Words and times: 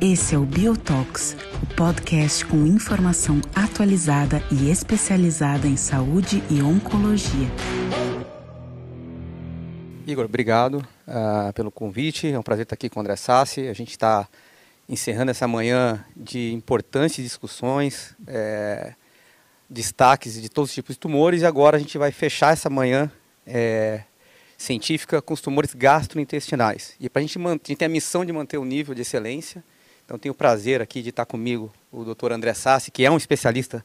Esse 0.00 0.34
é 0.34 0.38
o 0.38 0.44
Biotox, 0.44 1.34
o 1.62 1.74
podcast 1.74 2.44
com 2.44 2.66
informação 2.66 3.40
atualizada 3.54 4.42
e 4.52 4.70
especializada 4.70 5.66
em 5.66 5.76
saúde 5.76 6.42
e 6.50 6.60
oncologia. 6.60 7.48
Igor, 10.06 10.26
obrigado 10.26 10.86
uh, 11.08 11.52
pelo 11.54 11.70
convite. 11.70 12.30
É 12.30 12.38
um 12.38 12.42
prazer 12.42 12.64
estar 12.64 12.74
aqui 12.74 12.90
com 12.90 13.00
o 13.00 13.02
André 13.02 13.16
Sassi. 13.16 13.66
A 13.66 13.72
gente 13.72 13.92
está 13.92 14.28
encerrando 14.86 15.30
essa 15.30 15.48
manhã 15.48 16.04
de 16.14 16.52
importantes 16.52 17.24
discussões, 17.24 18.14
é, 18.26 18.92
destaques 19.70 20.40
de 20.40 20.50
todos 20.50 20.70
os 20.70 20.74
tipos 20.74 20.96
de 20.96 21.00
tumores. 21.00 21.40
E 21.40 21.46
agora 21.46 21.78
a 21.78 21.80
gente 21.80 21.96
vai 21.96 22.12
fechar 22.12 22.52
essa 22.52 22.68
manhã 22.68 23.10
é, 23.46 24.02
científica 24.56 25.20
com 25.20 25.34
os 25.34 25.40
tumores 25.40 25.74
gastrointestinais. 25.74 26.94
E 27.00 27.08
para 27.08 27.20
a 27.20 27.22
gente, 27.22 27.38
a 27.38 27.50
gente 27.50 27.76
tem 27.76 27.86
a 27.86 27.88
missão 27.88 28.24
de 28.24 28.32
manter 28.32 28.58
o 28.58 28.64
nível 28.64 28.94
de 28.94 29.02
excelência 29.02 29.62
então 30.04 30.18
tenho 30.18 30.32
o 30.32 30.36
prazer 30.36 30.82
aqui 30.82 31.00
de 31.00 31.08
estar 31.08 31.24
comigo 31.24 31.72
o 31.90 32.04
Dr. 32.04 32.32
André 32.32 32.52
Sassi, 32.52 32.90
que 32.90 33.04
é 33.04 33.10
um 33.10 33.16
especialista 33.16 33.84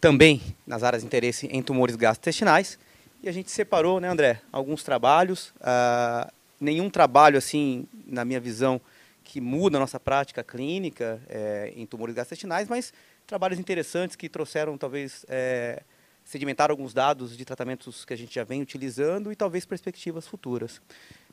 também 0.00 0.42
nas 0.66 0.82
áreas 0.82 1.02
de 1.02 1.06
interesse 1.06 1.46
em 1.46 1.62
tumores 1.62 1.94
gastrointestinais. 1.94 2.78
E 3.22 3.28
a 3.28 3.32
gente 3.32 3.50
separou, 3.50 4.00
né, 4.00 4.08
André, 4.08 4.40
alguns 4.50 4.82
trabalhos. 4.82 5.54
Uh, 5.60 6.30
nenhum 6.60 6.90
trabalho, 6.90 7.38
assim, 7.38 7.86
na 8.06 8.24
minha 8.24 8.40
visão, 8.40 8.80
que 9.22 9.40
muda 9.40 9.76
a 9.78 9.80
nossa 9.80 10.00
prática 10.00 10.42
clínica 10.42 11.22
é, 11.28 11.72
em 11.76 11.86
tumores 11.86 12.14
gastrointestinais, 12.14 12.68
mas 12.68 12.92
trabalhos 13.24 13.60
interessantes 13.60 14.16
que 14.16 14.28
trouxeram, 14.28 14.76
talvez, 14.76 15.24
é, 15.28 15.82
sedimentaram 16.24 16.72
alguns 16.72 16.94
dados 16.94 17.36
de 17.36 17.44
tratamentos 17.44 18.04
que 18.04 18.12
a 18.12 18.16
gente 18.16 18.34
já 18.34 18.44
vem 18.44 18.62
utilizando 18.62 19.32
e 19.32 19.36
talvez 19.36 19.64
perspectivas 19.64 20.26
futuras. 20.26 20.80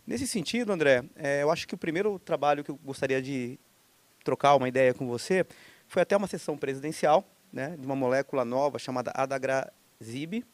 Nesse 0.06 0.28
sentido, 0.28 0.72
André, 0.72 1.04
é, 1.16 1.44
eu 1.44 1.52
acho 1.52 1.68
que 1.68 1.76
o 1.76 1.78
primeiro 1.78 2.18
trabalho 2.20 2.64
que 2.64 2.72
eu 2.72 2.76
gostaria 2.84 3.22
de 3.22 3.60
trocar 4.24 4.56
uma 4.56 4.68
ideia 4.68 4.94
com 4.94 5.08
você, 5.08 5.46
foi 5.88 6.02
até 6.02 6.16
uma 6.16 6.28
sessão 6.28 6.58
presidencial, 6.58 7.28
né, 7.52 7.76
de 7.78 7.86
uma 7.86 7.96
molécula 7.96 8.46
nova 8.46 8.78
chamada 8.78 9.12
adagrasib, 9.16 10.46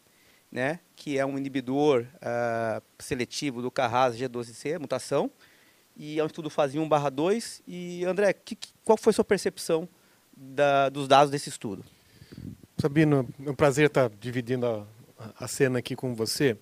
né, 0.51 0.79
que 0.95 1.17
é 1.17 1.25
um 1.25 1.37
inibidor 1.37 2.05
uh, 2.15 2.81
seletivo 2.97 3.61
do 3.61 3.69
Carras 3.69 4.17
G12C, 4.17 4.79
mutação, 4.79 5.29
e 5.97 6.19
é 6.19 6.23
um 6.23 6.27
estudo 6.27 6.49
fase 6.49 6.77
1 6.77 6.87
barra 6.87 7.09
2. 7.09 7.63
E, 7.67 8.03
André, 8.05 8.33
que, 8.33 8.57
qual 8.83 8.97
foi 8.97 9.11
a 9.11 9.13
sua 9.13 9.25
percepção 9.25 9.87
da, 10.35 10.89
dos 10.89 11.07
dados 11.07 11.31
desse 11.31 11.49
estudo? 11.49 11.83
Sabino, 12.77 13.27
é 13.45 13.49
um 13.49 13.55
prazer 13.55 13.87
estar 13.87 14.09
dividindo 14.19 14.65
a, 14.65 14.85
a 15.39 15.47
cena 15.47 15.79
aqui 15.79 15.95
com 15.95 16.13
você. 16.13 16.57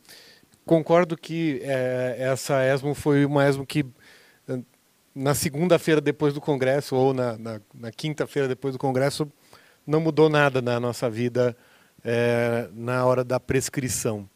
Concordo 0.66 1.18
que 1.18 1.60
é, 1.64 2.18
essa 2.20 2.64
ESMO 2.64 2.94
foi 2.94 3.26
uma 3.26 3.48
ESMO 3.48 3.66
que 3.66 3.86
na 5.14 5.36
segunda-feira 5.36 6.02
depois 6.02 6.34
do 6.34 6.42
Congresso 6.42 6.96
ou 6.96 7.14
na, 7.14 7.38
na, 7.38 7.62
na 7.74 7.92
quinta-feira 7.92 8.48
depois 8.48 8.74
do 8.74 8.80
Congresso 8.80 9.32
não 9.86 10.00
mudou 10.00 10.30
nada 10.30 10.62
na 10.62 10.80
nossa 10.80 11.10
vida 11.10 11.56
é, 12.04 12.70
na 12.74 13.06
hora 13.06 13.24
da 13.24 13.40
prescrição. 13.40 14.30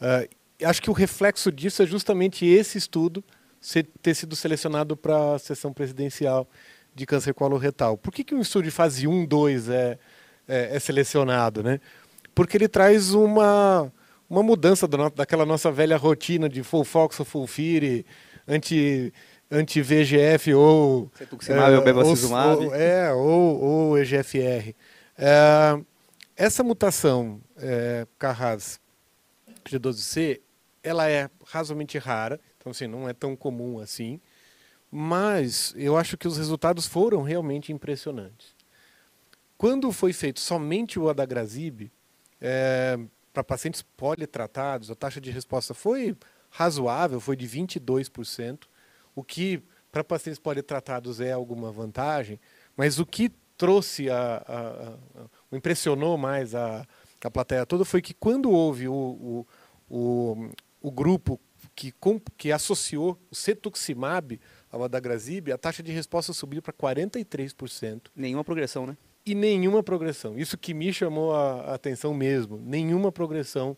Uh, 0.00 0.28
acho 0.64 0.82
que 0.82 0.90
o 0.90 0.92
reflexo 0.92 1.50
disso 1.50 1.82
é 1.82 1.86
justamente 1.86 2.44
esse 2.44 2.76
estudo 2.78 3.24
ser, 3.60 3.86
ter 4.02 4.14
sido 4.14 4.36
selecionado 4.36 4.96
para 4.96 5.34
a 5.34 5.38
sessão 5.38 5.72
presidencial 5.72 6.48
de 6.94 7.06
câncer 7.06 7.34
coloretal. 7.34 7.96
Por 7.96 8.12
que, 8.12 8.22
que 8.22 8.34
um 8.34 8.40
estudo 8.40 8.64
de 8.64 8.70
fase 8.70 9.06
1, 9.06 9.26
2 9.26 9.68
é, 9.68 9.98
é, 10.46 10.76
é 10.76 10.78
selecionado? 10.78 11.62
Né? 11.62 11.80
Porque 12.34 12.56
ele 12.56 12.68
traz 12.68 13.14
uma, 13.14 13.92
uma 14.28 14.42
mudança 14.42 14.86
do, 14.86 15.10
daquela 15.10 15.46
nossa 15.46 15.70
velha 15.70 15.96
rotina 15.96 16.48
de 16.48 16.62
full 16.62 16.84
fox 16.84 17.18
ou 17.20 17.26
full 17.26 17.46
fire, 17.46 18.04
anti 18.46 19.12
anti-VGF 19.50 20.54
ou... 20.54 21.10
Cetuximab 21.16 21.72
é, 21.72 21.78
ou 21.78 21.84
bevacizumab. 21.84 22.66
Ou, 22.66 22.74
é, 22.74 23.12
ou, 23.12 23.60
ou 23.62 23.98
EGFR. 23.98 24.74
É, 25.16 25.78
essa 26.36 26.64
mutação 26.64 27.40
é, 27.56 28.06
Carras 28.18 28.80
G12C, 29.64 30.40
ela 30.82 31.08
é 31.08 31.30
razoavelmente 31.46 31.98
rara, 31.98 32.40
então 32.58 32.70
assim, 32.70 32.86
não 32.86 33.08
é 33.08 33.12
tão 33.12 33.36
comum 33.36 33.78
assim, 33.78 34.20
mas 34.90 35.72
eu 35.76 35.96
acho 35.96 36.16
que 36.16 36.28
os 36.28 36.36
resultados 36.36 36.86
foram 36.86 37.22
realmente 37.22 37.72
impressionantes. 37.72 38.53
Quando 39.64 39.90
foi 39.92 40.12
feito 40.12 40.40
somente 40.40 40.98
o 40.98 41.08
adagrasib, 41.08 41.90
é, 42.38 42.98
para 43.32 43.42
pacientes 43.42 43.80
politratados, 43.80 44.90
a 44.90 44.94
taxa 44.94 45.22
de 45.22 45.30
resposta 45.30 45.72
foi 45.72 46.14
razoável, 46.50 47.18
foi 47.18 47.34
de 47.34 47.48
22%, 47.48 48.64
o 49.14 49.24
que 49.24 49.62
para 49.90 50.04
pacientes 50.04 50.38
politratados 50.38 51.18
é 51.18 51.32
alguma 51.32 51.72
vantagem, 51.72 52.38
mas 52.76 52.98
o 52.98 53.06
que 53.06 53.32
trouxe 53.56 54.10
a, 54.10 54.44
a, 54.46 55.22
a, 55.22 55.56
impressionou 55.56 56.18
mais 56.18 56.54
a, 56.54 56.86
a 57.24 57.30
plateia 57.30 57.64
toda 57.64 57.86
foi 57.86 58.02
que 58.02 58.12
quando 58.12 58.50
houve 58.50 58.86
o, 58.86 58.92
o, 58.92 59.46
o, 59.88 60.50
o 60.82 60.90
grupo 60.90 61.40
que, 61.74 61.90
com, 61.90 62.20
que 62.36 62.52
associou 62.52 63.18
o 63.30 63.34
cetuximab 63.34 64.38
ao 64.70 64.84
adagrasib, 64.84 65.50
a 65.50 65.56
taxa 65.56 65.82
de 65.82 65.90
resposta 65.90 66.34
subiu 66.34 66.60
para 66.60 66.74
43%. 66.74 68.08
Nenhuma 68.14 68.44
progressão, 68.44 68.86
né? 68.86 68.94
E 69.26 69.34
nenhuma 69.34 69.82
progressão. 69.82 70.38
Isso 70.38 70.58
que 70.58 70.74
me 70.74 70.92
chamou 70.92 71.34
a 71.34 71.74
atenção 71.74 72.12
mesmo. 72.12 72.58
Nenhuma 72.58 73.10
progressão 73.10 73.76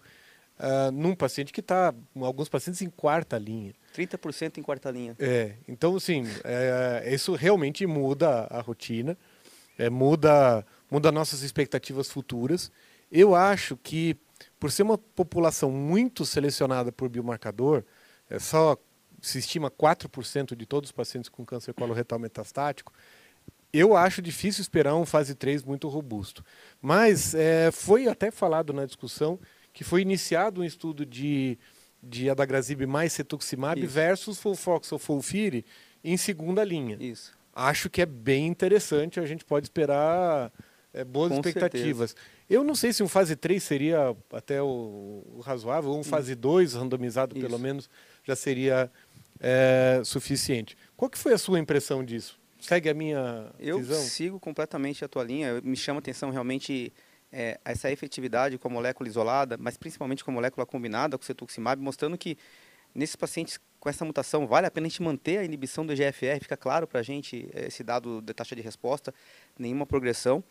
uh, 0.58 0.90
num 0.90 1.14
paciente 1.14 1.52
que 1.52 1.60
está, 1.60 1.94
alguns 2.16 2.48
pacientes 2.48 2.82
em 2.82 2.90
quarta 2.90 3.38
linha. 3.38 3.74
30% 3.94 4.58
em 4.58 4.62
quarta 4.62 4.90
linha. 4.90 5.16
É, 5.18 5.54
então, 5.68 5.96
assim, 5.96 6.24
é, 6.44 7.08
isso 7.12 7.34
realmente 7.34 7.86
muda 7.86 8.46
a 8.50 8.60
rotina, 8.60 9.16
é, 9.78 9.88
muda, 9.88 10.66
muda 10.90 11.12
nossas 11.12 11.42
expectativas 11.42 12.10
futuras. 12.10 12.70
Eu 13.10 13.34
acho 13.34 13.76
que, 13.76 14.16
por 14.58 14.70
ser 14.70 14.82
uma 14.82 14.98
população 14.98 15.70
muito 15.70 16.26
selecionada 16.26 16.90
por 16.90 17.08
biomarcador, 17.08 17.84
é 18.28 18.38
só 18.38 18.76
se 19.22 19.38
estima 19.38 19.70
4% 19.70 20.54
de 20.54 20.66
todos 20.66 20.88
os 20.88 20.92
pacientes 20.92 21.28
com 21.28 21.44
câncer 21.44 21.72
coloretal 21.72 22.18
metastático, 22.18 22.92
eu 23.72 23.96
acho 23.96 24.22
difícil 24.22 24.62
esperar 24.62 24.94
um 24.94 25.06
fase 25.06 25.34
3 25.34 25.62
muito 25.62 25.88
robusto. 25.88 26.44
Mas 26.80 27.34
é, 27.34 27.70
foi 27.70 28.08
até 28.08 28.30
falado 28.30 28.72
na 28.72 28.86
discussão 28.86 29.38
que 29.72 29.84
foi 29.84 30.00
iniciado 30.00 30.62
um 30.62 30.64
estudo 30.64 31.04
de, 31.04 31.58
de 32.02 32.30
adagrasib 32.30 32.86
mais 32.86 33.12
cetuximab 33.12 33.78
Isso. 33.78 33.92
versus 33.92 34.38
Fulfox 34.38 34.90
ou 34.92 34.98
Fulfire 34.98 35.64
em 36.02 36.16
segunda 36.16 36.64
linha. 36.64 36.96
Isso. 36.98 37.32
Acho 37.52 37.90
que 37.90 38.00
é 38.00 38.06
bem 38.06 38.46
interessante, 38.46 39.18
a 39.18 39.26
gente 39.26 39.44
pode 39.44 39.66
esperar 39.66 40.52
é, 40.92 41.04
boas 41.04 41.30
Com 41.30 41.36
expectativas. 41.36 42.10
Certeza. 42.10 42.36
Eu 42.48 42.64
não 42.64 42.74
sei 42.74 42.92
se 42.92 43.02
um 43.02 43.08
fase 43.08 43.34
3 43.36 43.62
seria 43.62 44.16
até 44.32 44.62
o, 44.62 45.22
o 45.34 45.40
razoável, 45.40 45.90
ou 45.90 45.98
um 45.98 46.04
fase 46.04 46.34
2 46.34 46.74
randomizado 46.74 47.34
pelo 47.34 47.58
menos 47.58 47.90
já 48.24 48.36
seria 48.36 48.90
é, 49.40 50.00
suficiente. 50.04 50.76
Qual 50.96 51.10
que 51.10 51.18
foi 51.18 51.32
a 51.32 51.38
sua 51.38 51.58
impressão 51.58 52.04
disso? 52.04 52.38
Segue 52.66 52.88
a 52.88 52.94
minha 52.94 53.52
Eu 53.58 53.78
visão? 53.78 54.02
sigo 54.02 54.40
completamente 54.40 55.04
a 55.04 55.08
tua 55.08 55.22
linha. 55.22 55.60
Me 55.62 55.76
chama 55.76 55.98
a 55.98 56.00
atenção 56.00 56.30
realmente 56.30 56.92
é, 57.32 57.60
essa 57.64 57.90
efetividade 57.90 58.58
com 58.58 58.66
a 58.68 58.70
molécula 58.70 59.08
isolada, 59.08 59.56
mas 59.56 59.76
principalmente 59.76 60.24
com 60.24 60.30
a 60.30 60.34
molécula 60.34 60.66
combinada 60.66 61.16
com 61.16 61.22
o 61.22 61.26
cetuximab, 61.26 61.80
mostrando 61.80 62.18
que 62.18 62.36
nesses 62.94 63.14
pacientes 63.14 63.60
com 63.78 63.88
essa 63.88 64.04
mutação 64.04 64.46
vale 64.46 64.66
a 64.66 64.70
pena 64.70 64.86
a 64.86 64.90
gente 64.90 65.02
manter 65.02 65.38
a 65.38 65.44
inibição 65.44 65.86
do 65.86 65.92
EGFR, 65.92 66.40
fica 66.40 66.56
claro 66.56 66.86
para 66.88 67.00
a 67.00 67.02
gente 67.02 67.48
esse 67.54 67.84
dado 67.84 68.20
de 68.20 68.34
taxa 68.34 68.56
de 68.56 68.62
resposta, 68.62 69.14
nenhuma 69.58 69.86
progressão. 69.86 70.42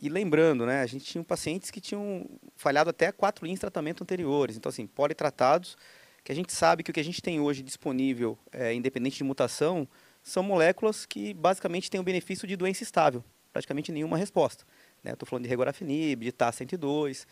E 0.00 0.08
lembrando, 0.08 0.64
né, 0.64 0.80
a 0.80 0.86
gente 0.86 1.04
tinha 1.04 1.22
pacientes 1.22 1.70
que 1.70 1.80
tinham 1.80 2.26
falhado 2.56 2.90
até 2.90 3.12
quatro 3.12 3.44
linhas 3.44 3.58
de 3.58 3.60
tratamento 3.60 4.02
anteriores, 4.02 4.56
então 4.56 4.70
assim, 4.70 4.86
politratados, 4.86 5.76
que 6.24 6.32
a 6.32 6.34
gente 6.34 6.52
sabe 6.52 6.82
que 6.82 6.90
o 6.90 6.94
que 6.94 7.00
a 7.00 7.04
gente 7.04 7.20
tem 7.20 7.38
hoje 7.38 7.62
disponível, 7.62 8.38
é, 8.50 8.72
independente 8.72 9.18
de 9.18 9.24
mutação, 9.24 9.86
são 10.22 10.42
moléculas 10.42 11.06
que 11.06 11.34
basicamente 11.34 11.90
têm 11.90 12.00
o 12.00 12.04
benefício 12.04 12.46
de 12.46 12.56
doença 12.56 12.82
estável, 12.82 13.24
praticamente 13.52 13.90
nenhuma 13.92 14.16
resposta. 14.16 14.64
Né? 15.02 15.12
Estou 15.12 15.26
falando 15.26 15.44
de 15.44 15.48
regorafenib, 15.48 16.24
de 16.24 16.32
TAS-102. 16.32 17.26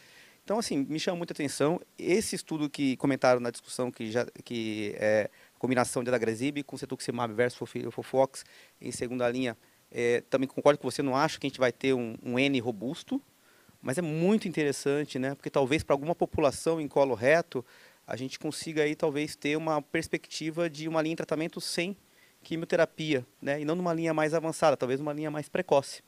Então, 0.45 0.59
assim, 0.59 0.87
me 0.89 0.99
chama 0.99 1.19
muita 1.19 1.33
atenção. 1.33 1.81
Esse 1.99 2.35
estudo 2.35 2.71
que 2.71 2.97
comentaram 2.97 3.41
na 3.41 3.51
discussão, 3.51 3.91
que, 3.91 4.11
já, 4.11 4.27
que 4.45 4.95
é 4.97 5.29
combinação 5.59 6.03
de 6.03 6.09
adagrasib 6.09 6.63
com 6.63 6.77
cetuximab 6.79 7.35
versus 7.35 7.69
Fofox 7.93 8.45
em 8.81 8.91
segunda 8.91 9.29
linha, 9.29 9.57
é, 9.91 10.23
também 10.31 10.49
concordo 10.49 10.79
com 10.79 10.91
você, 10.91 11.03
não 11.03 11.17
acho 11.17 11.41
que 11.41 11.47
a 11.47 11.51
gente 11.51 11.59
vai 11.59 11.73
ter 11.73 11.95
um, 11.95 12.17
um 12.23 12.39
N 12.39 12.61
robusto, 12.61 13.21
mas 13.81 13.99
é 13.99 14.03
muito 14.03 14.49
interessante, 14.49 15.19
né? 15.19 15.35
Porque 15.35 15.51
talvez 15.51 15.83
para 15.83 15.95
alguma 15.95 16.15
população 16.15 16.81
em 16.81 16.89
colo 16.89 17.15
reto, 17.15 17.65
a 18.07 18.17
gente 18.17 18.39
consiga 18.39 18.83
aí 18.83 18.95
talvez 18.95 19.37
ter 19.37 19.57
uma 19.57 19.81
perspectiva 19.81 20.69
de 20.69 20.89
uma 20.89 21.01
linha 21.03 21.15
de 21.15 21.19
tratamento 21.19 21.61
sem 21.61 21.97
quimioterapia, 22.43 23.27
né? 23.41 23.61
E 23.61 23.65
não 23.65 23.75
numa 23.75 23.93
linha 23.93 24.15
mais 24.15 24.35
avançada, 24.35 24.77
talvez 24.77 25.01
uma 25.01 25.13
linha 25.13 25.31
mais 25.31 25.49
precoce. 25.49 26.03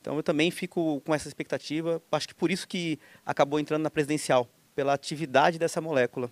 Então 0.00 0.16
eu 0.16 0.22
também 0.22 0.50
fico 0.50 1.00
com 1.04 1.14
essa 1.14 1.28
expectativa, 1.28 2.02
acho 2.12 2.28
que 2.28 2.34
por 2.34 2.50
isso 2.50 2.66
que 2.68 2.98
acabou 3.24 3.58
entrando 3.58 3.82
na 3.82 3.90
presidencial, 3.90 4.48
pela 4.74 4.94
atividade 4.94 5.58
dessa 5.58 5.80
molécula. 5.80 6.30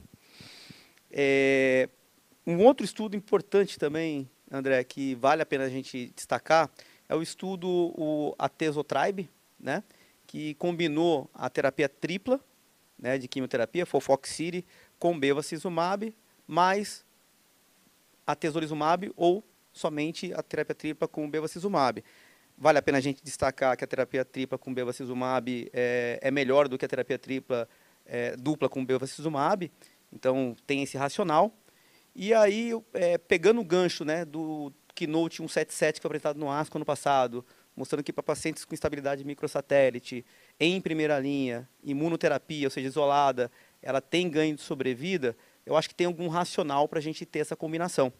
É, 1.10 1.88
um 2.46 2.62
outro 2.64 2.84
estudo 2.84 3.16
importante 3.16 3.78
também, 3.78 4.28
André, 4.50 4.84
que 4.84 5.14
vale 5.16 5.42
a 5.42 5.46
pena 5.46 5.64
a 5.64 5.68
gente 5.68 6.12
destacar, 6.14 6.70
é 7.08 7.14
o 7.14 7.22
estudo 7.22 7.68
o 7.96 8.34
Atesotribe, 8.38 9.28
né, 9.58 9.82
que 10.26 10.54
combinou 10.54 11.30
a 11.34 11.48
terapia 11.48 11.88
tripla 11.88 12.40
né, 12.98 13.18
de 13.18 13.28
quimioterapia, 13.28 13.86
Fofoxiri, 13.86 14.64
com 14.98 15.18
bevacizumab, 15.18 16.14
mais 16.46 17.04
atezolizumab 18.26 19.12
ou 19.16 19.44
somente 19.72 20.32
a 20.34 20.42
terapia 20.42 20.74
tripla 20.74 21.06
com 21.06 21.30
bevacizumab. 21.30 22.02
Vale 22.58 22.78
a 22.78 22.82
pena 22.82 22.98
a 22.98 23.00
gente 23.00 23.22
destacar 23.22 23.76
que 23.76 23.84
a 23.84 23.86
terapia 23.86 24.24
tripla 24.24 24.56
com 24.56 24.72
bevacizumab 24.72 25.70
é, 25.72 26.18
é 26.22 26.30
melhor 26.30 26.68
do 26.68 26.78
que 26.78 26.84
a 26.84 26.88
terapia 26.88 27.18
tripla 27.18 27.68
é, 28.06 28.34
dupla 28.36 28.68
com 28.68 28.84
bevacizumab, 28.84 29.70
então 30.12 30.56
tem 30.66 30.82
esse 30.82 30.96
racional. 30.96 31.54
E 32.14 32.32
aí, 32.32 32.72
é, 32.94 33.18
pegando 33.18 33.60
o 33.60 33.64
gancho 33.64 34.04
né, 34.04 34.24
do 34.24 34.72
Keynote 34.94 35.36
177 35.36 35.96
que 35.96 36.02
foi 36.02 36.08
apresentado 36.08 36.38
no 36.38 36.50
ASCO 36.50 36.78
ano 36.78 36.84
passado, 36.84 37.44
mostrando 37.76 38.02
que 38.02 38.12
para 38.12 38.22
pacientes 38.22 38.64
com 38.64 38.72
instabilidade 38.72 39.22
microsatélite, 39.22 40.24
em 40.58 40.80
primeira 40.80 41.20
linha, 41.20 41.68
imunoterapia, 41.84 42.66
ou 42.66 42.70
seja, 42.70 42.88
isolada, 42.88 43.50
ela 43.82 44.00
tem 44.00 44.30
ganho 44.30 44.56
de 44.56 44.62
sobrevida, 44.62 45.36
eu 45.66 45.76
acho 45.76 45.88
que 45.88 45.94
tem 45.94 46.06
algum 46.06 46.28
racional 46.28 46.88
para 46.88 47.00
a 47.00 47.02
gente 47.02 47.26
ter 47.26 47.40
essa 47.40 47.56
combinação. 47.56 48.12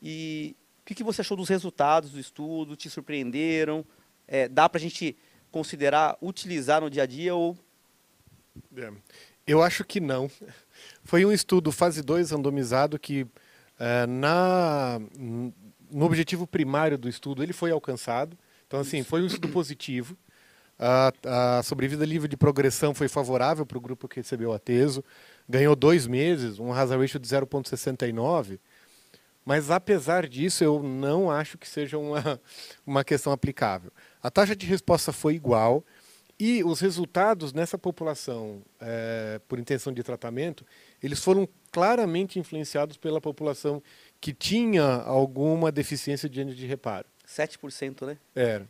E 0.00 0.56
o 0.80 0.84
que, 0.86 0.94
que, 0.94 1.04
você 1.04 1.20
achou 1.20 1.36
dos 1.36 1.48
resultados 1.48 2.12
do 2.12 2.20
estudo? 2.20 2.76
Te 2.76 2.88
surpreenderam? 2.88 3.84
É, 4.26 4.48
dá 4.48 4.68
para 4.68 4.78
a 4.78 4.80
gente 4.80 5.16
considerar 5.50 6.16
utilizar 6.22 6.80
no 6.80 6.88
dia 6.88 7.02
a 7.02 7.06
dia 7.06 7.34
ou... 7.34 7.58
É, 8.76 8.92
eu 9.46 9.62
acho 9.62 9.84
que 9.84 10.00
não. 10.00 10.30
Foi 11.04 11.24
um 11.24 11.32
estudo 11.32 11.72
fase 11.72 12.02
2 12.02 12.30
randomizado 12.30 12.98
que 12.98 13.26
é, 13.78 14.06
na, 14.06 15.00
no 15.90 16.04
objetivo 16.04 16.46
primário 16.46 16.96
do 16.96 17.08
estudo 17.08 17.42
ele 17.42 17.52
foi 17.52 17.70
alcançado. 17.70 18.38
Então, 18.66 18.80
assim, 18.80 19.02
foi 19.02 19.22
um 19.22 19.26
estudo 19.26 19.48
positivo. 19.48 20.16
A, 20.78 21.12
a 21.58 21.62
sobrevida 21.62 22.04
livre 22.04 22.28
de 22.28 22.36
progressão 22.36 22.94
foi 22.94 23.06
favorável 23.06 23.66
para 23.66 23.78
o 23.78 23.80
grupo 23.80 24.08
que 24.08 24.16
recebeu 24.16 24.52
a 24.52 24.58
teso. 24.58 25.04
Ganhou 25.52 25.76
dois 25.76 26.06
meses, 26.06 26.58
um 26.58 26.72
hazard 26.72 27.02
ratio 27.02 27.20
de 27.20 27.28
0,69. 27.28 28.58
Mas, 29.44 29.70
apesar 29.70 30.26
disso, 30.26 30.64
eu 30.64 30.82
não 30.82 31.30
acho 31.30 31.58
que 31.58 31.68
seja 31.68 31.98
uma, 31.98 32.40
uma 32.86 33.04
questão 33.04 33.34
aplicável. 33.34 33.92
A 34.22 34.30
taxa 34.30 34.56
de 34.56 34.64
resposta 34.64 35.12
foi 35.12 35.34
igual 35.34 35.84
e 36.40 36.64
os 36.64 36.80
resultados 36.80 37.52
nessa 37.52 37.76
população 37.76 38.62
é, 38.80 39.42
por 39.46 39.58
intenção 39.58 39.92
de 39.92 40.02
tratamento, 40.02 40.64
eles 41.02 41.22
foram 41.22 41.46
claramente 41.70 42.38
influenciados 42.38 42.96
pela 42.96 43.20
população 43.20 43.82
que 44.22 44.32
tinha 44.32 45.02
alguma 45.02 45.70
deficiência 45.70 46.30
de 46.30 46.42
de 46.46 46.66
reparo. 46.66 47.06
7%, 47.28 48.06
né? 48.06 48.16
Era. 48.34 48.66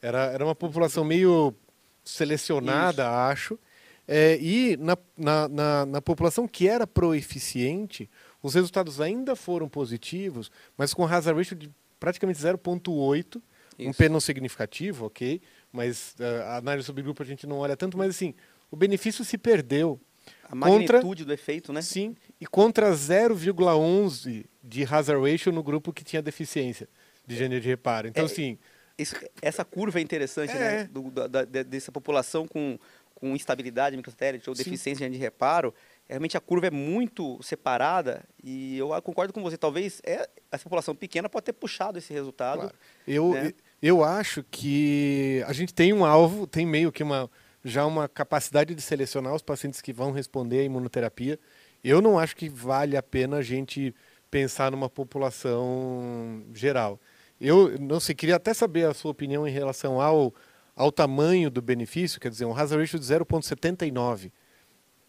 Era, 0.00 0.24
era 0.32 0.44
uma 0.44 0.54
população 0.54 1.04
meio 1.04 1.54
selecionada, 2.02 3.02
Isso. 3.02 3.12
acho. 3.12 3.58
É, 4.06 4.36
e 4.40 4.76
na, 4.78 4.98
na, 5.16 5.48
na, 5.48 5.86
na, 5.86 6.02
população 6.02 6.48
que 6.48 6.66
era 6.66 6.86
proeficiente, 6.86 8.10
os 8.42 8.54
resultados 8.54 9.00
ainda 9.00 9.36
foram 9.36 9.68
positivos, 9.68 10.50
mas 10.76 10.92
com 10.92 11.06
hazard 11.06 11.38
ratio 11.38 11.56
de 11.56 11.70
praticamente 12.00 12.40
0,8, 12.40 13.40
um 13.78 13.92
P 13.92 14.08
não 14.08 14.20
significativo, 14.20 15.06
ok, 15.06 15.40
mas 15.72 16.14
uh, 16.18 16.42
a 16.48 16.56
análise 16.56 16.86
sobre 16.86 17.02
grupo 17.02 17.22
a 17.22 17.26
gente 17.26 17.46
não 17.46 17.58
olha 17.58 17.76
tanto, 17.76 17.96
mas 17.96 18.10
assim, 18.10 18.34
o 18.70 18.76
benefício 18.76 19.24
se 19.24 19.38
perdeu. 19.38 20.00
A 20.48 20.54
magnitude 20.54 21.02
contra, 21.02 21.24
do 21.24 21.32
efeito, 21.32 21.72
né? 21.72 21.82
Sim, 21.82 22.14
e 22.40 22.46
contra 22.46 22.90
0,11 22.92 24.44
de 24.62 24.84
hazard 24.84 25.30
ratio 25.30 25.50
no 25.52 25.62
grupo 25.62 25.92
que 25.92 26.04
tinha 26.04 26.22
deficiência 26.22 26.88
de 27.26 27.36
gênero 27.36 27.60
de 27.60 27.68
reparo. 27.68 28.08
Então, 28.08 28.24
é, 28.24 28.26
assim. 28.26 28.58
Isso, 28.98 29.16
essa 29.40 29.64
curva 29.64 29.98
é 29.98 30.02
interessante, 30.02 30.52
né? 30.52 30.74
é. 30.74 30.78
né? 30.78 30.88
Do, 30.92 31.10
da, 31.10 31.44
dessa 31.44 31.90
população 31.90 32.46
com, 32.46 32.78
com 33.22 33.36
instabilidade 33.36 33.96
microsatélite 33.96 34.50
ou 34.50 34.56
Sim. 34.56 34.64
deficiência 34.64 35.08
de 35.08 35.16
reparo. 35.16 35.72
Realmente 36.08 36.36
a 36.36 36.40
curva 36.40 36.66
é 36.66 36.70
muito 36.72 37.40
separada 37.40 38.24
e 38.42 38.76
eu 38.76 38.88
concordo 39.00 39.32
com 39.32 39.40
você. 39.40 39.56
Talvez 39.56 40.02
é, 40.04 40.28
essa 40.50 40.64
população 40.64 40.92
pequena 40.92 41.28
pode 41.28 41.44
ter 41.44 41.52
puxado 41.52 41.98
esse 41.98 42.12
resultado. 42.12 42.62
Claro. 42.62 42.74
Eu, 43.06 43.30
né? 43.30 43.52
eu 43.80 44.02
acho 44.02 44.42
que 44.50 45.40
a 45.46 45.52
gente 45.52 45.72
tem 45.72 45.92
um 45.92 46.04
alvo, 46.04 46.48
tem 46.48 46.66
meio 46.66 46.90
que 46.90 47.04
uma 47.04 47.30
já 47.64 47.86
uma 47.86 48.08
capacidade 48.08 48.74
de 48.74 48.82
selecionar 48.82 49.32
os 49.32 49.40
pacientes 49.40 49.80
que 49.80 49.92
vão 49.92 50.10
responder 50.10 50.58
à 50.58 50.62
imunoterapia. 50.64 51.38
Eu 51.84 52.02
não 52.02 52.18
acho 52.18 52.34
que 52.34 52.48
vale 52.48 52.96
a 52.96 53.02
pena 53.04 53.36
a 53.36 53.42
gente 53.42 53.94
pensar 54.32 54.72
numa 54.72 54.90
população 54.90 56.42
geral. 56.52 57.00
Eu 57.40 57.78
não 57.78 58.00
sei, 58.00 58.16
queria 58.16 58.34
até 58.34 58.52
saber 58.52 58.86
a 58.86 58.92
sua 58.92 59.12
opinião 59.12 59.46
em 59.46 59.52
relação 59.52 60.00
ao, 60.00 60.34
ao 60.74 60.90
tamanho 60.90 61.50
do 61.50 61.60
benefício, 61.60 62.20
quer 62.20 62.30
dizer, 62.30 62.44
um 62.44 62.56
hazard 62.56 62.82
ratio 62.82 62.98
de 62.98 63.04
0,79. 63.04 64.32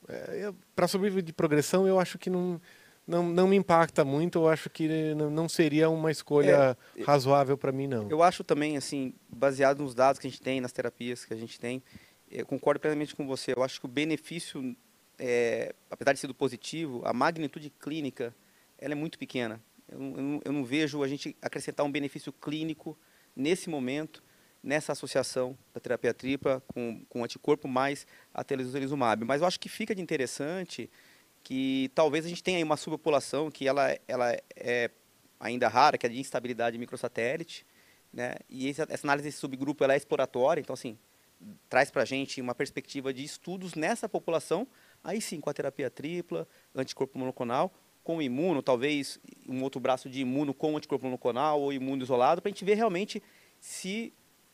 É, 0.07 0.51
Para 0.75 0.87
sobreviver 0.87 1.23
de 1.23 1.33
progressão, 1.33 1.87
eu 1.87 1.99
acho 1.99 2.17
que 2.17 2.29
não, 2.29 2.59
não, 3.07 3.23
não 3.23 3.47
me 3.47 3.55
impacta 3.55 4.03
muito, 4.03 4.39
eu 4.39 4.49
acho 4.49 4.69
que 4.69 5.13
não 5.15 5.47
seria 5.47 5.89
uma 5.89 6.11
escolha 6.11 6.77
é, 6.97 7.03
razoável 7.03 7.57
para 7.57 7.71
mim, 7.71 7.87
não. 7.87 8.09
Eu 8.09 8.21
acho 8.21 8.43
também, 8.43 8.77
assim, 8.77 9.13
baseado 9.29 9.81
nos 9.81 9.95
dados 9.95 10.19
que 10.19 10.27
a 10.27 10.29
gente 10.29 10.41
tem, 10.41 10.59
nas 10.59 10.71
terapias 10.71 11.23
que 11.25 11.33
a 11.33 11.37
gente 11.37 11.59
tem, 11.59 11.81
eu 12.29 12.45
concordo 12.45 12.79
plenamente 12.79 13.15
com 13.15 13.25
você. 13.27 13.53
Eu 13.55 13.63
acho 13.63 13.79
que 13.79 13.85
o 13.85 13.89
benefício, 13.89 14.75
é, 15.19 15.73
apesar 15.89 16.13
de 16.13 16.19
ser 16.19 16.33
positivo, 16.33 17.01
a 17.05 17.13
magnitude 17.13 17.69
clínica, 17.69 18.35
ela 18.77 18.93
é 18.93 18.95
muito 18.95 19.17
pequena. 19.17 19.61
Eu 19.87 19.99
não, 19.99 20.41
eu 20.43 20.51
não 20.51 20.65
vejo 20.65 21.03
a 21.03 21.07
gente 21.07 21.35
acrescentar 21.41 21.85
um 21.85 21.91
benefício 21.91 22.33
clínico 22.33 22.97
nesse 23.35 23.69
momento, 23.69 24.23
nessa 24.63 24.93
associação 24.93 25.57
da 25.73 25.79
terapia 25.79 26.13
tripla 26.13 26.63
com, 26.67 27.03
com 27.09 27.23
anticorpo 27.23 27.67
mais 27.67 28.07
a 28.33 28.43
telizumab. 28.43 29.25
Mas 29.25 29.41
eu 29.41 29.47
acho 29.47 29.59
que 29.59 29.67
fica 29.67 29.93
de 29.93 30.01
interessante 30.01 30.89
que 31.43 31.91
talvez 31.93 32.25
a 32.25 32.29
gente 32.29 32.41
tenha 32.41 32.63
uma 32.63 32.77
subpopulação 32.77 33.51
que 33.51 33.67
ela, 33.67 33.97
ela 34.07 34.31
é 34.55 34.89
ainda 35.39 35.67
rara, 35.67 35.97
que 35.97 36.05
é 36.05 36.09
de 36.09 36.19
instabilidade 36.19 36.77
microsatélite, 36.77 37.65
né? 38.13 38.35
E 38.49 38.69
essa, 38.69 38.87
essa 38.89 39.05
análise 39.05 39.27
desse 39.27 39.39
subgrupo 39.39 39.83
ela 39.83 39.93
é 39.93 39.97
exploratória, 39.97 40.61
então 40.61 40.73
assim, 40.73 40.97
traz 41.67 41.91
para 41.91 42.03
a 42.03 42.05
gente 42.05 42.39
uma 42.39 42.55
perspectiva 42.55 43.13
de 43.13 43.23
estudos 43.23 43.75
nessa 43.75 44.07
população, 44.07 44.65
aí 45.03 45.19
sim, 45.19 45.41
com 45.41 45.49
a 45.49 45.53
terapia 45.53 45.89
tripla, 45.89 46.47
anticorpo 46.73 47.19
monoclonal, 47.19 47.73
com 48.03 48.21
imuno, 48.21 48.61
talvez 48.61 49.19
um 49.47 49.63
outro 49.63 49.81
braço 49.81 50.09
de 50.09 50.21
imuno 50.21 50.53
com 50.53 50.77
anticorpo 50.77 51.05
monoclonal 51.05 51.59
ou 51.61 51.73
imuno 51.73 52.03
isolado, 52.03 52.41
para 52.41 52.49
a 52.49 52.53
gente 52.53 52.63
ver 52.63 52.75
realmente 52.75 53.21
se 53.59 54.13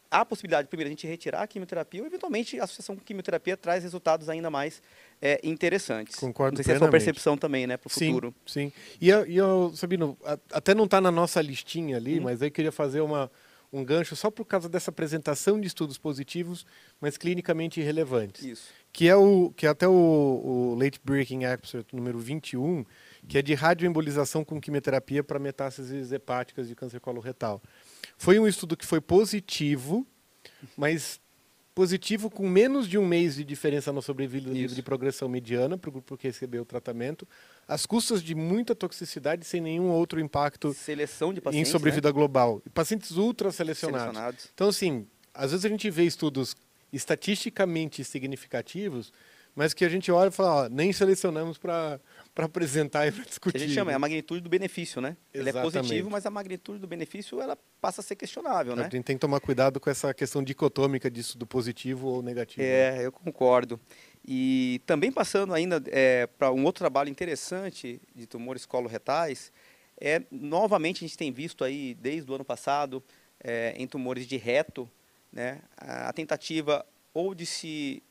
há 0.09 0.21
a 0.21 0.25
possibilidade, 0.25 0.67
primeiro, 0.67 0.87
a 0.87 0.91
gente 0.91 1.05
retirar 1.05 1.41
a 1.41 1.47
quimioterapia 1.47 2.01
ou, 2.01 2.07
eventualmente, 2.07 2.59
a 2.59 2.63
associação 2.63 2.95
com 2.95 3.03
quimioterapia 3.03 3.55
traz 3.55 3.83
resultados 3.83 4.29
ainda 4.29 4.49
mais 4.49 4.81
é, 5.21 5.39
interessantes. 5.43 6.15
Concordo 6.15 6.53
Não 6.53 6.57
sei 6.57 6.65
se 6.65 6.71
é 6.71 6.75
a 6.75 6.79
sua 6.79 6.89
percepção 6.89 7.37
também, 7.37 7.67
né, 7.67 7.77
para 7.77 7.87
o 7.87 7.89
futuro. 7.89 8.33
Sim, 8.45 8.71
e, 8.99 9.07
e 9.07 9.37
eu, 9.37 9.71
Sabino, 9.75 10.17
até 10.51 10.73
não 10.73 10.85
está 10.85 10.99
na 10.99 11.11
nossa 11.11 11.41
listinha 11.41 11.97
ali, 11.97 12.19
hum. 12.19 12.23
mas 12.23 12.41
aí 12.41 12.49
queria 12.49 12.71
fazer 12.71 13.01
uma, 13.01 13.29
um 13.71 13.83
gancho 13.83 14.15
só 14.15 14.31
por 14.31 14.45
causa 14.45 14.67
dessa 14.67 14.89
apresentação 14.89 15.59
de 15.59 15.67
estudos 15.67 15.97
positivos, 15.97 16.65
mas 16.99 17.17
clinicamente 17.17 17.79
irrelevantes. 17.79 18.43
Isso. 18.43 18.69
Que 18.91 19.07
é, 19.07 19.15
o, 19.15 19.53
que 19.55 19.67
é 19.67 19.69
até 19.69 19.87
o, 19.87 19.91
o 19.91 20.75
Late 20.79 20.99
Breaking 21.03 21.45
Abstract 21.45 21.95
número 21.95 22.17
21, 22.17 22.83
que 23.27 23.37
é 23.37 23.41
de 23.41 23.53
radioembolização 23.53 24.43
com 24.43 24.59
quimioterapia 24.59 25.23
para 25.23 25.39
metástases 25.39 26.11
hepáticas 26.11 26.67
de 26.67 26.75
câncer 26.75 26.99
coloretal. 26.99 27.61
Foi 28.17 28.39
um 28.39 28.47
estudo 28.47 28.75
que 28.77 28.85
foi 28.85 29.01
positivo, 29.01 30.05
mas 30.75 31.19
positivo 31.79 32.29
com 32.29 32.45
menos 32.45 32.89
de 32.89 32.97
um 32.97 33.05
mês 33.05 33.35
de 33.35 33.43
diferença 33.45 33.93
no 33.93 34.01
sobrevida 34.01 34.51
de 34.53 34.81
progressão 34.81 35.29
mediana 35.29 35.77
para 35.77 35.89
o 35.89 35.93
grupo 35.93 36.17
que 36.17 36.27
recebeu 36.27 36.63
o 36.63 36.65
tratamento, 36.65 37.25
às 37.65 37.85
custas 37.85 38.21
de 38.21 38.35
muita 38.35 38.75
toxicidade 38.75 39.45
sem 39.45 39.61
nenhum 39.61 39.89
outro 39.89 40.19
impacto 40.19 40.73
Seleção 40.73 41.33
de 41.33 41.39
pacientes, 41.39 41.69
em 41.69 41.71
sobrevida 41.71 42.09
né? 42.09 42.13
global. 42.13 42.61
Pacientes 42.73 43.11
ultra 43.11 43.49
selecionados. 43.51 44.07
selecionados. 44.07 44.49
Então, 44.53 44.67
assim, 44.67 45.07
às 45.33 45.51
vezes 45.51 45.65
a 45.65 45.69
gente 45.69 45.89
vê 45.89 46.03
estudos 46.03 46.53
estatisticamente 46.91 48.03
significativos, 48.03 49.13
mas 49.55 49.73
que 49.73 49.83
a 49.83 49.89
gente 49.89 50.11
olha 50.11 50.29
e 50.29 50.31
fala, 50.31 50.65
ó, 50.65 50.69
nem 50.69 50.91
selecionamos 50.93 51.57
para 51.57 51.99
para 52.39 52.45
apresentar 52.45 53.05
e 53.05 53.11
para 53.11 53.25
discutir. 53.25 53.57
a 53.57 53.59
gente 53.59 53.73
chama, 53.73 53.91
é 53.91 53.95
a 53.95 53.99
magnitude 53.99 54.39
do 54.39 54.49
benefício, 54.49 55.01
né? 55.01 55.17
Exatamente. 55.33 55.33
Ele 55.33 55.49
é 55.49 55.61
positivo, 55.61 56.09
mas 56.09 56.25
a 56.25 56.29
magnitude 56.29 56.79
do 56.79 56.87
benefício 56.87 57.41
ela 57.41 57.57
passa 57.81 57.99
a 57.99 58.03
ser 58.03 58.15
questionável, 58.15 58.77
né? 58.77 58.83
A 58.83 58.89
gente 58.89 59.03
tem 59.03 59.17
que 59.17 59.19
tomar 59.19 59.41
cuidado 59.41 59.77
com 59.77 59.89
essa 59.89 60.13
questão 60.13 60.41
dicotômica 60.41 61.11
disso 61.11 61.37
do 61.37 61.45
positivo 61.45 62.07
ou 62.07 62.21
negativo. 62.21 62.63
É, 62.63 62.91
né? 62.91 63.05
eu 63.05 63.11
concordo. 63.11 63.77
E 64.25 64.81
também 64.85 65.11
passando 65.11 65.53
ainda 65.53 65.83
é, 65.87 66.27
para 66.27 66.49
um 66.49 66.63
outro 66.63 66.79
trabalho 66.79 67.09
interessante 67.09 68.01
de 68.15 68.25
tumores 68.25 68.65
coloretais, 68.65 69.51
é 69.99 70.21
novamente 70.31 71.03
a 71.03 71.07
gente 71.07 71.17
tem 71.17 71.33
visto 71.33 71.65
aí 71.65 71.93
desde 71.95 72.31
o 72.31 72.35
ano 72.35 72.45
passado 72.45 73.03
é, 73.43 73.73
em 73.75 73.85
tumores 73.85 74.25
de 74.25 74.37
reto, 74.37 74.89
né, 75.29 75.59
a 75.77 76.13
tentativa 76.13 76.85
ou 77.13 77.35
de 77.35 77.45
se 77.45 78.01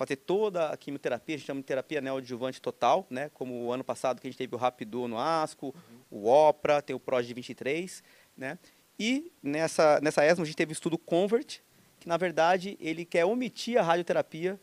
fazer 0.00 0.16
toda 0.16 0.70
a 0.70 0.76
quimioterapia, 0.78 1.34
a 1.34 1.38
gente 1.38 1.46
chama 1.46 1.60
de 1.60 1.66
terapia 1.66 2.00
neoadjuvante 2.00 2.58
total, 2.58 3.06
né? 3.10 3.30
Como 3.34 3.66
o 3.66 3.70
ano 3.70 3.84
passado 3.84 4.18
que 4.18 4.26
a 4.26 4.30
gente 4.30 4.38
teve 4.38 4.54
o 4.54 4.58
Rapido 4.58 5.06
no 5.06 5.18
ASCO, 5.18 5.74
uhum. 6.10 6.22
o 6.22 6.26
OPRA, 6.26 6.80
tem 6.80 6.96
o 6.96 6.98
PROD 6.98 7.34
23, 7.34 8.02
né? 8.34 8.58
E 8.98 9.30
nessa, 9.42 10.00
nessa 10.00 10.24
ESMO 10.24 10.42
a 10.42 10.46
gente 10.46 10.56
teve 10.56 10.72
o 10.72 10.74
estudo 10.74 10.96
CONVERT, 10.96 11.60
que 12.00 12.08
na 12.08 12.16
verdade 12.16 12.78
ele 12.80 13.04
quer 13.04 13.26
omitir 13.26 13.78
a 13.78 13.82
radioterapia 13.82 14.58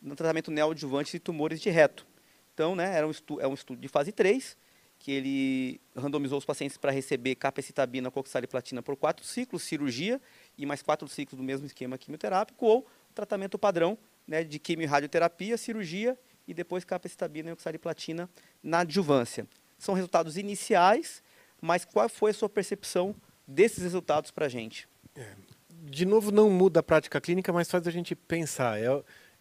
no 0.00 0.14
tratamento 0.14 0.52
neoadjuvante 0.52 1.10
de 1.10 1.18
tumores 1.18 1.60
de 1.60 1.68
reto. 1.68 2.06
Então, 2.54 2.76
né, 2.76 2.96
era 2.96 3.08
um 3.08 3.10
estudo, 3.10 3.40
é 3.40 3.48
um 3.48 3.54
estudo 3.54 3.80
de 3.80 3.88
fase 3.88 4.12
3, 4.12 4.56
que 5.00 5.10
ele 5.10 5.80
randomizou 5.96 6.38
os 6.38 6.44
pacientes 6.44 6.76
para 6.76 6.92
receber 6.92 7.34
capecitabina 7.34 8.08
com 8.08 8.20
oxaliplatina 8.20 8.82
por 8.84 8.94
quatro 8.96 9.26
ciclos, 9.26 9.64
cirurgia, 9.64 10.20
e 10.56 10.64
mais 10.64 10.80
quatro 10.80 11.08
ciclos 11.08 11.36
do 11.36 11.42
mesmo 11.42 11.66
esquema 11.66 11.98
quimioterápico, 11.98 12.64
ou 12.64 12.86
tratamento 13.16 13.58
padrão 13.58 13.98
né, 14.26 14.42
de 14.44 14.58
quimio 14.58 14.84
e 14.84 14.86
radioterapia, 14.86 15.56
cirurgia 15.56 16.18
e 16.46 16.54
depois 16.54 16.84
capecitabina 16.84 17.50
e 17.50 17.52
oxaliplatina 17.52 18.28
na 18.62 18.80
adjuvância. 18.80 19.46
São 19.78 19.94
resultados 19.94 20.36
iniciais, 20.36 21.22
mas 21.60 21.84
qual 21.84 22.08
foi 22.08 22.30
a 22.30 22.34
sua 22.34 22.48
percepção 22.48 23.14
desses 23.46 23.82
resultados 23.82 24.30
para 24.30 24.46
a 24.46 24.48
gente? 24.48 24.88
É, 25.14 25.32
de 25.68 26.04
novo, 26.04 26.30
não 26.30 26.50
muda 26.50 26.80
a 26.80 26.82
prática 26.82 27.20
clínica, 27.20 27.52
mas 27.52 27.70
faz 27.70 27.86
a 27.86 27.90
gente 27.90 28.14
pensar. 28.14 28.78
É, 28.80 28.86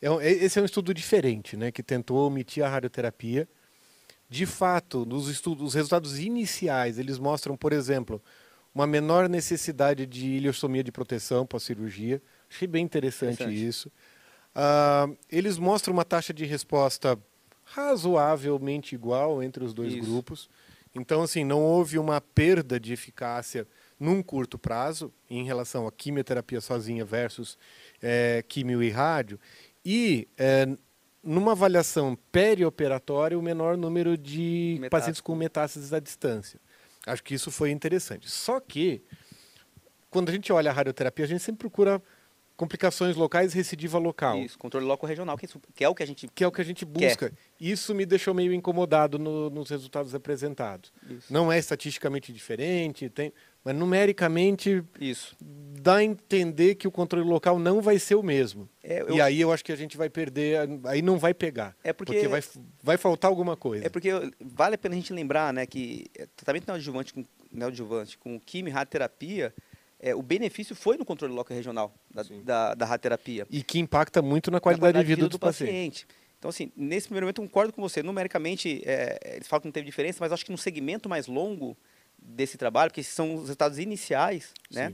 é, 0.01 0.31
esse 0.31 0.59
é 0.59 0.61
um 0.61 0.65
estudo 0.65 0.93
diferente, 0.93 1.55
né, 1.55 1.71
que 1.71 1.81
tentou 1.81 2.27
omitir 2.27 2.63
a 2.63 2.69
radioterapia. 2.69 3.47
De 4.27 4.45
fato, 4.45 5.05
nos 5.05 5.27
estudos, 5.29 5.67
os 5.67 5.73
resultados 5.73 6.19
iniciais, 6.19 6.97
eles 6.97 7.17
mostram, 7.17 7.55
por 7.55 7.71
exemplo, 7.71 8.21
uma 8.73 8.87
menor 8.87 9.29
necessidade 9.29 10.05
de 10.05 10.25
ileostomia 10.25 10.83
de 10.83 10.91
proteção 10.91 11.45
pós-cirurgia. 11.45 12.21
Achei 12.49 12.67
bem 12.67 12.83
interessante, 12.83 13.43
interessante. 13.43 13.67
isso. 13.67 13.91
Uh, 14.55 15.17
eles 15.29 15.57
mostram 15.57 15.93
uma 15.93 16.05
taxa 16.05 16.33
de 16.33 16.45
resposta 16.45 17.19
razoavelmente 17.65 18.95
igual 18.95 19.43
entre 19.43 19.63
os 19.63 19.73
dois 19.73 19.93
isso. 19.93 20.09
grupos. 20.09 20.49
Então, 20.93 21.21
assim, 21.21 21.43
não 21.43 21.61
houve 21.61 21.99
uma 21.99 22.21
perda 22.21 22.79
de 22.79 22.93
eficácia 22.93 23.67
num 23.99 24.23
curto 24.23 24.57
prazo 24.57 25.13
em 25.29 25.43
relação 25.43 25.85
à 25.87 25.91
quimioterapia 25.91 26.61
sozinha 26.61 27.03
versus 27.03 27.57
é, 28.01 28.43
quimio 28.47 28.81
e 28.81 28.89
rádio. 28.89 29.37
E 29.83 30.27
é, 30.37 30.67
numa 31.21 31.51
avaliação 31.51 32.17
perioperatória, 32.31 33.37
o 33.37 33.41
menor 33.41 33.75
número 33.75 34.17
de 34.17 34.77
Metástase. 34.79 34.89
pacientes 34.89 35.21
com 35.21 35.35
metástases 35.35 35.91
à 35.91 35.99
distância. 35.99 36.59
Acho 37.05 37.23
que 37.23 37.33
isso 37.33 37.51
foi 37.51 37.71
interessante. 37.71 38.29
Só 38.29 38.59
que, 38.59 39.01
quando 40.09 40.29
a 40.29 40.31
gente 40.31 40.51
olha 40.53 40.71
a 40.71 40.73
radioterapia, 40.73 41.25
a 41.25 41.27
gente 41.27 41.43
sempre 41.43 41.59
procura 41.59 42.01
complicações 42.55 43.15
locais 43.15 43.53
recidiva 43.53 43.97
local. 43.97 44.39
Isso, 44.39 44.57
controle 44.57 44.85
local 44.85 45.07
regional, 45.07 45.37
que, 45.37 45.47
que, 45.73 45.83
é 45.83 45.89
o 45.89 45.95
que 45.95 46.03
a 46.03 46.07
gente 46.07 46.27
que 46.33 46.43
é 46.43 46.47
o 46.47 46.51
que 46.51 46.61
a 46.61 46.65
gente 46.65 46.85
busca. 46.85 47.29
Quer. 47.29 47.37
Isso 47.59 47.93
me 47.93 48.05
deixou 48.05 48.33
meio 48.33 48.53
incomodado 48.53 49.19
no, 49.19 49.49
nos 49.49 49.69
resultados 49.69 50.15
apresentados. 50.15 50.91
Isso. 51.09 51.31
Não 51.31 51.51
é 51.51 51.57
estatisticamente 51.57 52.31
diferente, 52.31 53.09
tem, 53.09 53.33
mas 53.63 53.75
numericamente 53.75 54.83
Isso. 54.99 55.35
dá 55.41 55.95
a 55.95 56.03
entender 56.03 56.75
que 56.75 56.87
o 56.87 56.91
controle 56.91 57.27
local 57.27 57.59
não 57.59 57.81
vai 57.81 57.99
ser 57.99 58.15
o 58.15 58.23
mesmo. 58.23 58.69
É, 58.83 59.01
eu... 59.01 59.15
E 59.15 59.21
aí 59.21 59.41
eu 59.41 59.51
acho 59.51 59.63
que 59.63 59.71
a 59.71 59.75
gente 59.75 59.97
vai 59.97 60.09
perder, 60.09 60.69
aí 60.85 61.01
não 61.01 61.17
vai 61.17 61.33
pegar. 61.33 61.75
É 61.83 61.91
porque, 61.91 62.13
porque 62.13 62.27
vai, 62.27 62.43
vai 62.81 62.97
faltar 62.97 63.29
alguma 63.29 63.57
coisa. 63.57 63.85
É 63.85 63.89
porque 63.89 64.09
vale 64.39 64.75
a 64.75 64.77
pena 64.77 64.95
a 64.95 64.97
gente 64.97 65.11
lembrar, 65.11 65.51
né, 65.53 65.65
que 65.65 66.05
tratamento 66.35 66.67
neoadjuvante 66.67 67.13
com 67.13 67.25
neoadjuvante 67.51 68.17
com 68.17 68.39
quimio 68.39 68.69
e 68.69 68.73
radioterapia 68.73 69.53
é, 70.05 70.13
o 70.13 70.21
benefício 70.21 70.75
foi 70.75 70.97
no 70.97 71.03
controle 71.03 71.33
local 71.33 71.57
regional 71.57 71.91
da, 72.13 72.23
da, 72.43 72.75
da 72.75 72.85
radioterapia. 72.85 73.47
E 73.49 73.63
que 73.63 73.79
impacta 73.79 74.21
muito 74.21 74.51
na 74.51 74.59
qualidade, 74.59 74.93
na 74.93 74.99
qualidade 74.99 75.07
de 75.07 75.15
vida, 75.15 75.27
do, 75.27 75.31
do 75.31 75.39
paciente. 75.39 76.05
paciente. 76.05 76.07
Então, 76.37 76.49
assim, 76.49 76.71
nesse 76.77 77.07
primeiro 77.07 77.25
momento 77.25 77.41
eu 77.41 77.47
concordo 77.47 77.73
com 77.73 77.81
você. 77.81 78.03
Numericamente, 78.03 78.83
é, 78.85 79.17
eles 79.33 79.47
falam 79.47 79.61
que 79.61 79.67
não 79.67 79.71
teve 79.71 79.87
diferença, 79.87 80.19
mas 80.21 80.31
acho 80.31 80.45
que 80.45 80.51
no 80.51 80.59
segmento 80.59 81.09
mais 81.09 81.25
longo 81.25 81.75
desse 82.19 82.55
trabalho, 82.55 82.91
porque 82.91 83.01
esses 83.01 83.15
são 83.15 83.33
os 83.33 83.41
resultados 83.41 83.79
iniciais, 83.79 84.53
né? 84.71 84.93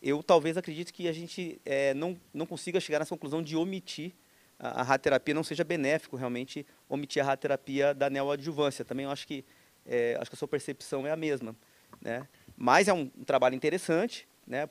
Eu 0.00 0.22
talvez 0.22 0.56
acredite 0.56 0.92
que 0.92 1.08
a 1.08 1.12
gente 1.12 1.60
é, 1.64 1.92
não, 1.94 2.16
não 2.32 2.46
consiga 2.46 2.78
chegar 2.78 3.00
nessa 3.00 3.10
conclusão 3.10 3.42
de 3.42 3.56
omitir 3.56 4.12
a, 4.56 4.82
a 4.82 4.82
radioterapia, 4.84 5.34
não 5.34 5.42
seja 5.42 5.64
benéfico 5.64 6.14
realmente 6.14 6.64
omitir 6.88 7.20
a 7.22 7.26
radioterapia 7.26 7.92
da 7.92 8.08
neoadjuvância. 8.08 8.84
Também 8.84 9.04
eu 9.04 9.10
acho 9.10 9.26
que, 9.26 9.44
é, 9.84 10.16
acho 10.20 10.30
que 10.30 10.36
a 10.36 10.38
sua 10.38 10.46
percepção 10.46 11.04
é 11.04 11.10
a 11.10 11.16
mesma, 11.16 11.56
né? 12.00 12.28
Mas 12.56 12.86
é 12.86 12.92
um, 12.92 13.10
um 13.18 13.24
trabalho 13.24 13.56
interessante, 13.56 14.28
né? 14.46 14.68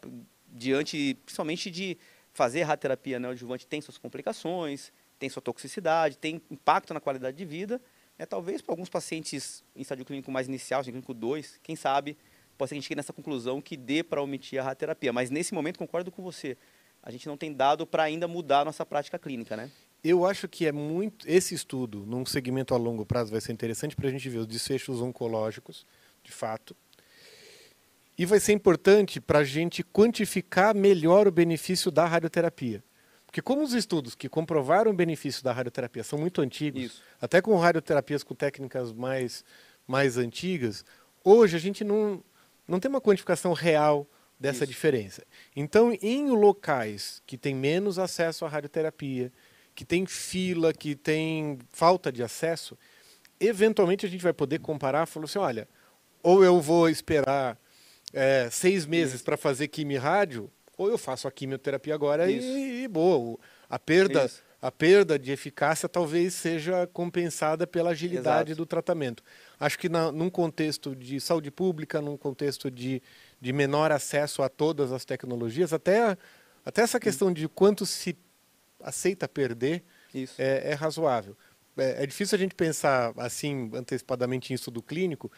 Diante, 0.47 1.17
principalmente 1.25 1.71
de 1.71 1.97
fazer 2.33 2.63
radioterapia 2.63 3.19
neoadjuvante 3.19 3.65
tem 3.65 3.81
suas 3.81 3.97
complicações, 3.97 4.91
tem 5.17 5.29
sua 5.29 5.41
toxicidade, 5.41 6.17
tem 6.17 6.41
impacto 6.49 6.93
na 6.93 6.99
qualidade 6.99 7.37
de 7.37 7.45
vida. 7.45 7.81
Né? 8.17 8.25
Talvez 8.25 8.61
para 8.61 8.73
alguns 8.73 8.89
pacientes 8.89 9.63
em 9.75 9.81
estádio 9.81 10.05
clínico 10.05 10.31
mais 10.31 10.47
inicial, 10.47 10.81
estádio 10.81 10.93
clínico 10.93 11.13
2, 11.13 11.59
quem 11.63 11.75
sabe, 11.75 12.17
que 12.57 12.63
a 12.63 12.67
gente 12.67 12.83
chegue 12.83 12.95
nessa 12.95 13.11
conclusão 13.11 13.61
que 13.61 13.75
dê 13.75 14.03
para 14.03 14.21
omitir 14.21 14.59
a 14.59 14.63
radioterapia. 14.63 15.11
Mas 15.11 15.29
nesse 15.29 15.53
momento, 15.53 15.77
concordo 15.77 16.11
com 16.11 16.23
você, 16.23 16.57
a 17.01 17.11
gente 17.11 17.27
não 17.27 17.35
tem 17.35 17.51
dado 17.51 17.85
para 17.85 18.03
ainda 18.03 18.27
mudar 18.27 18.61
a 18.61 18.65
nossa 18.65 18.85
prática 18.85 19.19
clínica, 19.19 19.57
né? 19.57 19.69
Eu 20.03 20.25
acho 20.25 20.47
que 20.47 20.65
é 20.65 20.71
muito. 20.71 21.27
Esse 21.27 21.55
estudo, 21.55 22.05
num 22.05 22.25
segmento 22.25 22.73
a 22.73 22.77
longo 22.77 23.05
prazo, 23.05 23.31
vai 23.31 23.41
ser 23.41 23.53
interessante 23.53 23.95
para 23.95 24.07
a 24.07 24.11
gente 24.11 24.27
ver 24.29 24.39
os 24.39 24.47
desfechos 24.47 25.01
oncológicos, 25.01 25.85
de 26.23 26.31
fato, 26.31 26.75
e 28.17 28.25
vai 28.25 28.39
ser 28.39 28.53
importante 28.53 29.19
para 29.19 29.39
a 29.39 29.43
gente 29.43 29.83
quantificar 29.83 30.75
melhor 30.75 31.27
o 31.27 31.31
benefício 31.31 31.89
da 31.89 32.05
radioterapia. 32.05 32.83
Porque 33.25 33.41
como 33.41 33.63
os 33.63 33.73
estudos 33.73 34.13
que 34.13 34.29
comprovaram 34.29 34.91
o 34.91 34.93
benefício 34.93 35.43
da 35.43 35.51
radioterapia 35.51 36.03
são 36.03 36.19
muito 36.19 36.39
antigos, 36.39 36.83
Isso. 36.83 37.01
até 37.19 37.41
com 37.41 37.57
radioterapias 37.57 38.23
com 38.23 38.35
técnicas 38.35 38.93
mais, 38.93 39.43
mais 39.87 40.17
antigas, 40.17 40.85
hoje 41.23 41.55
a 41.55 41.59
gente 41.59 41.83
não, 41.83 42.23
não 42.67 42.79
tem 42.79 42.89
uma 42.89 43.01
quantificação 43.01 43.51
real 43.53 44.07
dessa 44.39 44.65
Isso. 44.65 44.67
diferença. 44.67 45.23
Então, 45.55 45.97
em 45.99 46.29
locais 46.29 47.23
que 47.25 47.35
têm 47.35 47.55
menos 47.55 47.97
acesso 47.97 48.45
à 48.45 48.49
radioterapia, 48.49 49.31
que 49.73 49.83
tem 49.83 50.05
fila, 50.05 50.71
que 50.71 50.95
tem 50.95 51.57
falta 51.71 52.11
de 52.11 52.21
acesso, 52.21 52.77
eventualmente 53.39 54.05
a 54.05 54.09
gente 54.09 54.21
vai 54.21 54.33
poder 54.33 54.59
comparar, 54.59 55.07
falou 55.07 55.25
assim, 55.25 55.39
olha, 55.39 55.67
ou 56.21 56.43
eu 56.43 56.61
vou 56.61 56.87
esperar 56.87 57.57
é, 58.13 58.47
seis 58.51 58.85
meses 58.85 59.21
para 59.21 59.35
fazer 59.35 59.67
quimio 59.67 59.99
rádio, 59.99 60.49
ou 60.77 60.89
eu 60.89 60.97
faço 60.97 61.27
a 61.27 61.31
quimioterapia 61.31 61.93
agora 61.93 62.29
e, 62.29 62.83
e, 62.83 62.87
boa. 62.87 63.37
A 63.69 63.79
perda, 63.79 64.29
a 64.61 64.71
perda 64.71 65.17
de 65.17 65.31
eficácia 65.31 65.89
talvez 65.89 66.33
seja 66.33 66.87
compensada 66.93 67.65
pela 67.65 67.91
agilidade 67.91 68.51
Exato. 68.51 68.57
do 68.61 68.65
tratamento. 68.65 69.23
Acho 69.59 69.77
que 69.77 69.89
na, 69.89 70.11
num 70.11 70.29
contexto 70.29 70.95
de 70.95 71.19
saúde 71.19 71.51
pública, 71.51 72.01
num 72.01 72.17
contexto 72.17 72.69
de, 72.69 73.01
de 73.41 73.53
menor 73.53 73.91
acesso 73.91 74.41
a 74.41 74.49
todas 74.49 74.91
as 74.91 75.05
tecnologias, 75.05 75.73
até, 75.73 76.17
até 76.65 76.81
essa 76.81 76.99
questão 76.99 77.31
de 77.31 77.47
quanto 77.47 77.85
se 77.85 78.17
aceita 78.81 79.27
perder 79.27 79.83
é, 80.37 80.71
é, 80.71 80.73
razoável. 80.73 81.35
É, 81.77 82.03
é 82.03 82.05
difícil 82.05 82.35
a 82.35 82.39
gente 82.39 82.53
pensar 82.53 83.13
assim 83.17 83.71
antecipadamente 83.73 84.51
em 84.51 84.55
estudo 84.55 84.81
clínico, 84.81 85.31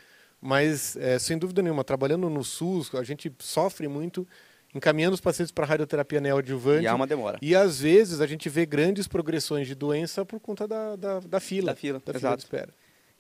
mas, 0.46 0.96
é, 0.98 1.18
sem 1.18 1.40
dúvida 1.40 1.64
nenhuma, 1.64 1.84
trabalhando 1.84 2.30
no 2.30 2.44
SUS, 2.44 2.94
a 2.94 3.04
gente 3.04 3.34
sofre 3.40 3.88
muito 3.88 4.28
encaminhando 4.76 5.16
os 5.16 5.20
pacientes 5.20 5.52
para 5.52 5.66
radioterapia 5.66 6.22
neoadjuvante. 6.22 6.84
E 6.84 6.88
há 6.88 6.94
uma 6.94 7.08
demora. 7.08 7.40
E, 7.42 7.56
às 7.56 7.80
vezes, 7.80 8.22
a 8.22 8.28
gente 8.28 8.48
vê 8.48 8.64
grandes 8.64 9.08
progressões 9.08 9.66
de 9.66 9.74
doença 9.74 10.24
por 10.24 10.40
conta 10.40 10.68
da, 10.68 10.96
da, 10.96 11.20
da 11.22 11.40
fila. 11.40 11.72
Da 11.72 11.76
fila, 11.76 12.00
da 12.00 12.12
exato. 12.12 12.20
Fila 12.20 12.36
de 12.38 12.44
espera. 12.44 12.70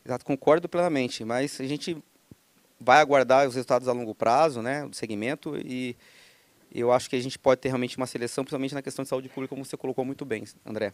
Exato, 0.06 0.24
concordo 0.24 0.70
plenamente. 0.70 1.26
Mas 1.26 1.60
a 1.60 1.66
gente 1.66 1.98
vai 2.80 3.00
aguardar 3.00 3.48
os 3.48 3.56
resultados 3.56 3.88
a 3.88 3.92
longo 3.92 4.14
prazo, 4.14 4.62
né, 4.62 4.86
do 4.86 4.96
segmento, 4.96 5.58
e 5.58 5.96
eu 6.72 6.92
acho 6.92 7.10
que 7.10 7.16
a 7.16 7.22
gente 7.22 7.40
pode 7.40 7.60
ter 7.60 7.70
realmente 7.70 7.98
uma 7.98 8.06
seleção, 8.06 8.44
principalmente 8.44 8.76
na 8.76 8.84
questão 8.84 9.02
de 9.02 9.10
saúde 9.10 9.30
pública, 9.30 9.56
como 9.56 9.66
você 9.66 9.76
colocou 9.76 10.06
muito 10.06 10.26
bem, 10.26 10.44
André. 10.64 10.94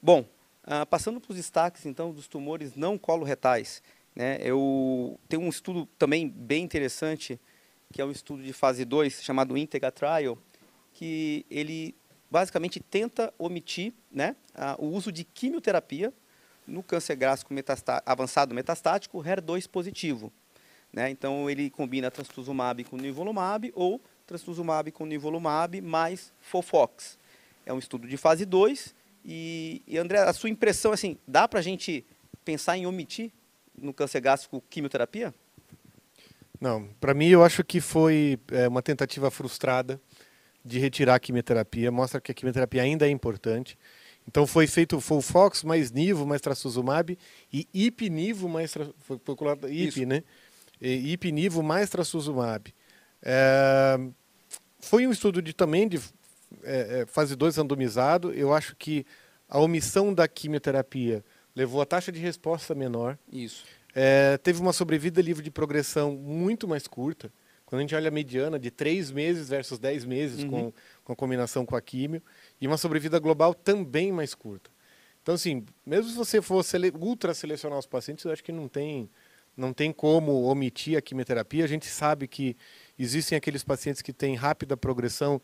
Bom, 0.00 0.20
uh, 0.62 0.86
passando 0.88 1.20
para 1.20 1.32
os 1.32 1.36
destaques, 1.36 1.86
então, 1.86 2.12
dos 2.12 2.28
tumores 2.28 2.76
não 2.76 2.96
coloretais. 2.96 3.82
Né? 4.16 4.38
Eu 4.40 5.20
tenho 5.28 5.42
um 5.42 5.48
estudo 5.50 5.86
também 5.98 6.26
bem 6.26 6.64
interessante, 6.64 7.38
que 7.92 8.00
é 8.00 8.04
um 8.04 8.10
estudo 8.10 8.42
de 8.42 8.52
fase 8.54 8.84
2, 8.84 9.22
chamado 9.22 9.56
Integra 9.58 9.92
Trial, 9.92 10.38
que 10.94 11.44
ele 11.50 11.94
basicamente 12.30 12.80
tenta 12.80 13.32
omitir 13.38 13.92
né, 14.10 14.34
a, 14.54 14.74
o 14.78 14.86
uso 14.86 15.12
de 15.12 15.22
quimioterapia 15.22 16.12
no 16.66 16.82
câncer 16.82 17.14
gástrico 17.14 17.54
metastá 17.54 18.02
avançado 18.04 18.54
metastático 18.54 19.22
HER2 19.22 19.68
positivo. 19.68 20.32
Né? 20.92 21.10
Então, 21.10 21.48
ele 21.48 21.68
combina 21.68 22.10
trastuzumab 22.10 22.82
com 22.84 22.96
nivolumab 22.96 23.70
ou 23.74 24.00
trastuzumab 24.26 24.90
com 24.90 25.04
nivolumab 25.04 25.80
mais 25.82 26.32
Fofox. 26.40 27.18
É 27.66 27.72
um 27.72 27.78
estudo 27.78 28.08
de 28.08 28.16
fase 28.16 28.44
2 28.46 28.94
e, 29.24 29.82
e, 29.86 29.98
André, 29.98 30.20
a 30.20 30.32
sua 30.32 30.48
impressão, 30.48 30.92
assim, 30.92 31.18
dá 31.26 31.46
para 31.46 31.60
a 31.60 31.62
gente 31.62 32.04
pensar 32.44 32.78
em 32.78 32.86
omitir 32.86 33.30
no 33.78 33.92
câncer 33.92 34.20
gástrico 34.20 34.62
quimioterapia? 34.68 35.34
Não, 36.60 36.88
para 37.00 37.14
mim 37.14 37.28
eu 37.28 37.44
acho 37.44 37.62
que 37.62 37.80
foi 37.80 38.38
é, 38.50 38.66
uma 38.68 38.82
tentativa 38.82 39.30
frustrada 39.30 40.00
de 40.64 40.78
retirar 40.78 41.14
a 41.14 41.20
quimioterapia. 41.20 41.92
Mostra 41.92 42.20
que 42.20 42.32
a 42.32 42.34
quimioterapia 42.34 42.82
ainda 42.82 43.06
é 43.06 43.10
importante. 43.10 43.78
Então 44.26 44.46
foi 44.46 44.66
feito 44.66 45.00
Fox 45.00 45.62
mais 45.62 45.92
Nivo 45.92 46.26
mais 46.26 46.40
Trastuzumab 46.40 47.16
e 47.52 47.68
Ipinivo 47.72 48.48
mais 48.48 48.72
tra... 48.72 48.88
foi 48.98 49.18
colocado 49.18 49.68
IP, 49.68 50.04
né? 50.04 50.24
E, 50.80 51.12
Ipinivo 51.12 51.62
mais 51.62 51.88
Trastuzumab. 51.90 52.74
É... 53.22 53.98
Foi 54.80 55.06
um 55.06 55.12
estudo 55.12 55.40
de 55.40 55.52
também 55.52 55.88
de 55.88 56.00
é, 56.64 57.02
é 57.02 57.06
fase 57.06 57.36
2 57.36 57.56
randomizado. 57.56 58.32
Eu 58.32 58.52
acho 58.52 58.74
que 58.76 59.06
a 59.48 59.60
omissão 59.60 60.12
da 60.12 60.26
quimioterapia 60.26 61.24
levou 61.56 61.80
a 61.80 61.86
taxa 61.86 62.12
de 62.12 62.20
resposta 62.20 62.74
menor. 62.74 63.18
Isso. 63.32 63.64
É, 63.94 64.36
teve 64.36 64.60
uma 64.60 64.74
sobrevida 64.74 65.22
livre 65.22 65.42
de 65.42 65.50
progressão 65.50 66.12
muito 66.12 66.68
mais 66.68 66.86
curta. 66.86 67.32
Quando 67.64 67.80
a 67.80 67.82
gente 67.82 67.94
olha 67.94 68.08
a 68.08 68.12
mediana 68.12 68.58
de 68.58 68.70
3 68.70 69.10
meses 69.10 69.48
versus 69.48 69.78
10 69.78 70.04
meses 70.04 70.44
uhum. 70.44 70.50
com, 70.50 70.72
com 71.02 71.12
a 71.14 71.16
combinação 71.16 71.64
com 71.64 71.74
a 71.74 71.80
químio, 71.80 72.22
e 72.60 72.66
uma 72.66 72.76
sobrevida 72.76 73.18
global 73.18 73.54
também 73.54 74.12
mais 74.12 74.34
curta. 74.34 74.70
Então, 75.22 75.34
assim, 75.34 75.64
mesmo 75.84 76.10
se 76.10 76.16
você 76.16 76.40
for 76.40 76.62
sele 76.62 76.92
ultra 76.94 77.34
selecionar 77.34 77.78
os 77.78 77.86
pacientes, 77.86 78.24
eu 78.24 78.30
acho 78.30 78.44
que 78.44 78.52
não 78.52 78.68
tem, 78.68 79.10
não 79.56 79.72
tem 79.72 79.92
como 79.92 80.44
omitir 80.44 80.96
a 80.96 81.02
quimioterapia. 81.02 81.64
A 81.64 81.66
gente 81.66 81.86
sabe 81.86 82.28
que 82.28 82.56
existem 82.96 83.36
aqueles 83.36 83.64
pacientes 83.64 84.02
que 84.02 84.12
têm 84.12 84.36
rápida 84.36 84.76
progressão. 84.76 85.42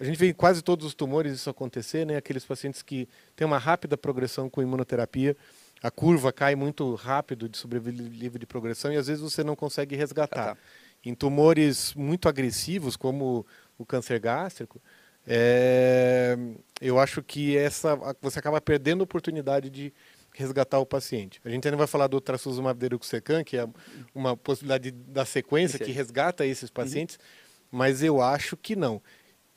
A 0.00 0.04
gente 0.04 0.18
vê 0.18 0.30
em 0.30 0.32
quase 0.32 0.62
todos 0.62 0.86
os 0.86 0.94
tumores 0.94 1.34
isso 1.34 1.50
acontecer, 1.50 2.06
né? 2.06 2.16
Aqueles 2.16 2.44
pacientes 2.44 2.82
que 2.82 3.06
têm 3.36 3.46
uma 3.46 3.58
rápida 3.58 3.96
progressão 3.96 4.48
com 4.48 4.62
imunoterapia 4.62 5.36
a 5.82 5.90
curva 5.90 6.32
cai 6.32 6.54
muito 6.54 6.94
rápido 6.94 7.48
de 7.48 7.56
sobrevivência 7.56 8.38
de 8.38 8.46
progressão 8.46 8.92
e 8.92 8.96
às 8.96 9.06
vezes 9.06 9.22
você 9.22 9.42
não 9.42 9.56
consegue 9.56 9.96
resgatar. 9.96 10.50
Ah, 10.50 10.54
tá. 10.54 10.60
Em 11.02 11.14
tumores 11.14 11.94
muito 11.94 12.28
agressivos, 12.28 12.96
como 12.96 13.46
o 13.78 13.86
câncer 13.86 14.20
gástrico, 14.20 14.80
é, 15.26 16.36
eu 16.80 16.98
acho 16.98 17.22
que 17.22 17.56
essa 17.56 17.96
você 18.20 18.38
acaba 18.38 18.60
perdendo 18.60 19.00
a 19.00 19.04
oportunidade 19.04 19.70
de 19.70 19.92
resgatar 20.34 20.78
o 20.78 20.86
paciente. 20.86 21.40
A 21.44 21.48
gente 21.48 21.66
ainda 21.66 21.78
vai 21.78 21.86
falar 21.86 22.06
do 22.08 22.20
trastuzumab 22.20 22.78
deruxtecan, 22.78 23.42
que 23.42 23.56
é 23.56 23.66
uma 24.14 24.36
possibilidade 24.36 24.90
da 24.90 25.24
sequência 25.24 25.78
que 25.78 25.90
resgata 25.90 26.44
esses 26.44 26.70
pacientes, 26.70 27.16
uhum. 27.16 27.78
mas 27.78 28.02
eu 28.02 28.20
acho 28.20 28.56
que 28.56 28.76
não. 28.76 29.00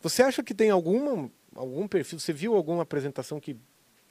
Você 0.03 0.21
acha 0.21 0.43
que 0.43 0.53
tem 0.53 0.69
alguma, 0.69 1.31
algum 1.55 1.87
perfil, 1.87 2.19
você 2.19 2.33
viu 2.33 2.55
alguma 2.55 2.83
apresentação 2.83 3.39
que 3.39 3.55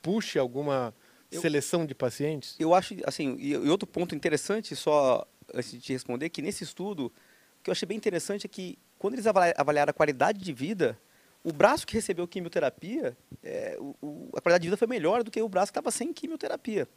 puxe 0.00 0.38
alguma 0.38 0.94
eu, 1.30 1.38
seleção 1.38 1.84
de 1.84 1.94
pacientes? 1.94 2.56
Eu 2.58 2.74
acho, 2.74 2.96
assim, 3.04 3.36
e, 3.38 3.50
e, 3.50 3.68
outro 3.68 3.86
ponto 3.86 4.14
interessante, 4.14 4.74
só 4.74 5.28
antes 5.52 5.70
de 5.70 5.80
te 5.80 5.92
responder, 5.92 6.30
que 6.30 6.40
nesse 6.40 6.64
estudo, 6.64 7.12
o 7.58 7.62
que 7.62 7.68
eu 7.68 7.72
achei 7.72 7.86
bem 7.86 7.98
interessante 7.98 8.46
é 8.46 8.48
que 8.48 8.78
quando 8.98 9.14
eles 9.14 9.26
avaliaram 9.26 9.90
a 9.90 9.92
qualidade 9.92 10.40
de 10.40 10.52
vida, 10.52 10.98
o 11.44 11.52
braço 11.52 11.86
que 11.86 11.92
recebeu 11.92 12.26
quimioterapia, 12.26 13.14
é, 13.42 13.76
o, 13.78 13.94
o, 14.00 14.30
a 14.34 14.40
qualidade 14.40 14.62
de 14.62 14.68
vida 14.68 14.78
foi 14.78 14.88
melhor 14.88 15.22
do 15.22 15.30
que 15.30 15.42
o 15.42 15.48
braço 15.48 15.70
que 15.70 15.78
estava 15.78 15.90
sem 15.90 16.10
quimioterapia. 16.10 16.88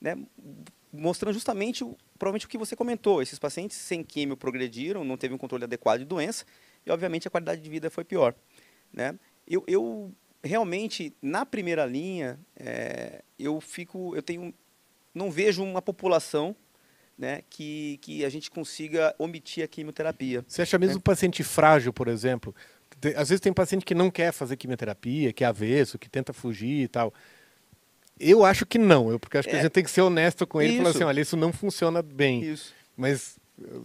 Né? 0.00 0.18
Mostrando 0.92 1.34
justamente, 1.34 1.84
provavelmente, 2.18 2.46
o 2.46 2.48
que 2.48 2.58
você 2.58 2.74
comentou. 2.74 3.22
Esses 3.22 3.38
pacientes 3.38 3.76
sem 3.76 4.02
quimio 4.02 4.36
progrediram, 4.36 5.04
não 5.04 5.16
teve 5.16 5.32
um 5.32 5.38
controle 5.38 5.62
adequado 5.62 6.00
de 6.00 6.06
doença, 6.06 6.44
e, 6.86 6.90
obviamente, 6.90 7.28
a 7.28 7.30
qualidade 7.30 7.60
de 7.60 7.70
vida 7.70 7.90
foi 7.90 8.04
pior. 8.04 8.34
Né? 8.92 9.18
Eu, 9.46 9.64
eu 9.66 10.12
realmente, 10.42 11.14
na 11.22 11.46
primeira 11.46 11.86
linha, 11.86 12.38
é, 12.56 13.22
eu 13.38 13.60
fico, 13.60 14.14
eu 14.16 14.22
tenho, 14.22 14.52
não 15.14 15.30
vejo 15.30 15.62
uma 15.62 15.80
população 15.80 16.56
né, 17.16 17.42
que, 17.48 17.98
que 18.02 18.24
a 18.24 18.28
gente 18.28 18.50
consiga 18.50 19.14
omitir 19.18 19.64
a 19.64 19.68
quimioterapia. 19.68 20.44
Você 20.46 20.62
acha 20.62 20.78
mesmo 20.78 20.96
né? 20.96 21.02
paciente 21.04 21.42
frágil, 21.42 21.92
por 21.92 22.08
exemplo? 22.08 22.54
Às 23.16 23.28
vezes 23.28 23.40
tem 23.40 23.52
paciente 23.52 23.84
que 23.84 23.94
não 23.94 24.10
quer 24.10 24.32
fazer 24.32 24.56
quimioterapia, 24.56 25.32
que 25.32 25.44
é 25.44 25.46
avesso, 25.46 25.98
que 25.98 26.08
tenta 26.08 26.32
fugir 26.32 26.82
e 26.82 26.88
tal. 26.88 27.12
Eu 28.18 28.44
acho 28.44 28.66
que 28.66 28.78
não, 28.78 29.10
eu, 29.10 29.18
porque 29.18 29.38
acho 29.38 29.48
que 29.48 29.54
a 29.54 29.58
é. 29.58 29.62
gente 29.62 29.72
tem 29.72 29.82
que 29.82 29.90
ser 29.90 30.02
honesto 30.02 30.46
com 30.46 30.60
ele 30.60 30.74
e 30.74 30.76
falar 30.78 30.90
assim, 30.90 31.04
olha, 31.04 31.20
isso 31.20 31.36
não 31.36 31.52
funciona 31.52 32.02
bem. 32.02 32.42
Isso. 32.42 32.74
Mas 32.96 33.38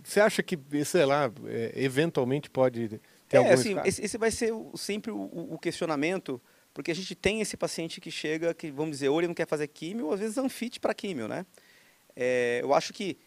você 0.04 0.20
acha 0.20 0.42
que, 0.42 0.58
sei 0.86 1.06
lá, 1.06 1.32
é, 1.46 1.74
eventualmente 1.76 2.50
pode 2.50 3.00
tem 3.28 3.46
é, 3.46 3.54
assim, 3.54 3.76
esse, 3.84 4.02
esse, 4.02 4.18
vai 4.18 4.32
ser 4.32 4.54
sempre 4.76 5.12
o, 5.12 5.20
o, 5.52 5.60
questionamento, 5.60 6.42
porque 6.74 6.92
a 6.92 6.96
gente 6.96 7.14
tem 7.14 7.42
esse 7.42 7.58
paciente 7.58 8.00
que 8.00 8.10
chega, 8.10 8.54
que 8.54 8.72
vamos 8.72 8.92
dizer, 8.92 9.10
ou 9.10 9.20
ele 9.20 9.28
não 9.28 9.34
quer 9.34 9.48
fazer 9.48 9.68
químio, 9.68 10.06
ou 10.06 10.14
às 10.14 10.20
vezes 10.20 10.38
anfite 10.38 10.80
para 10.80 10.94
químio, 10.94 11.28
né? 11.28 11.46
É, 12.16 12.62
eu 12.64 12.74
acho 12.74 12.94
que, 12.94 13.18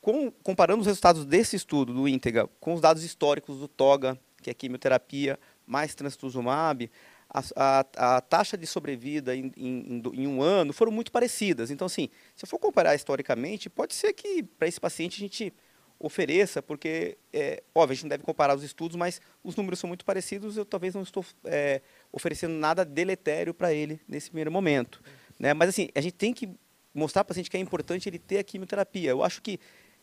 com, 0.00 0.30
comparando 0.42 0.80
os 0.80 0.86
resultados 0.86 1.24
desse 1.24 1.54
estudo, 1.54 1.94
do 1.94 2.08
Íntegra, 2.08 2.48
com 2.58 2.74
os 2.74 2.80
dados 2.80 3.04
históricos 3.04 3.58
do 3.58 3.68
TOGA, 3.68 4.18
que 4.42 4.50
é 4.50 4.54
quimioterapia, 4.54 5.38
mais 5.64 5.94
trastuzumab, 5.94 6.90
a, 7.28 7.42
a, 7.56 8.16
a, 8.16 8.20
taxa 8.20 8.56
de 8.56 8.66
sobrevida 8.66 9.34
em, 9.34 9.52
em, 9.56 10.02
em, 10.14 10.26
um 10.26 10.42
ano 10.42 10.72
foram 10.72 10.92
muito 10.92 11.12
parecidas. 11.12 11.70
Então, 11.70 11.86
assim, 11.86 12.08
se 12.34 12.44
eu 12.44 12.48
for 12.48 12.58
comparar 12.58 12.94
historicamente, 12.94 13.68
pode 13.68 13.94
ser 13.94 14.12
que 14.12 14.42
para 14.42 14.68
esse 14.68 14.80
paciente 14.80 15.16
a 15.16 15.20
gente 15.20 15.52
ofereça, 15.98 16.62
porque, 16.62 17.16
é, 17.32 17.62
óbvio, 17.74 17.92
a 17.92 17.94
gente 17.94 18.04
não 18.04 18.10
deve 18.10 18.24
comparar 18.24 18.54
os 18.54 18.62
estudos, 18.62 18.96
mas 18.96 19.20
os 19.42 19.56
números 19.56 19.78
são 19.78 19.88
muito 19.88 20.04
parecidos, 20.04 20.56
eu 20.56 20.64
talvez 20.64 20.94
não 20.94 21.02
estou 21.02 21.24
é, 21.44 21.80
oferecendo 22.12 22.54
nada 22.54 22.84
deletério 22.84 23.54
para 23.54 23.72
ele 23.72 24.00
nesse 24.06 24.28
primeiro 24.28 24.52
momento. 24.52 25.02
Né? 25.38 25.54
Mas, 25.54 25.70
assim, 25.70 25.88
a 25.94 26.00
gente 26.00 26.14
tem 26.14 26.32
que 26.32 26.50
mostrar 26.94 27.24
para 27.24 27.28
o 27.28 27.32
paciente 27.32 27.50
que 27.50 27.56
é 27.56 27.60
importante 27.60 28.08
ele 28.08 28.18
ter 28.18 28.38
a 28.38 28.44
quimioterapia. 28.44 29.10
Eu 29.10 29.22
acho 29.22 29.40
que 29.42 29.58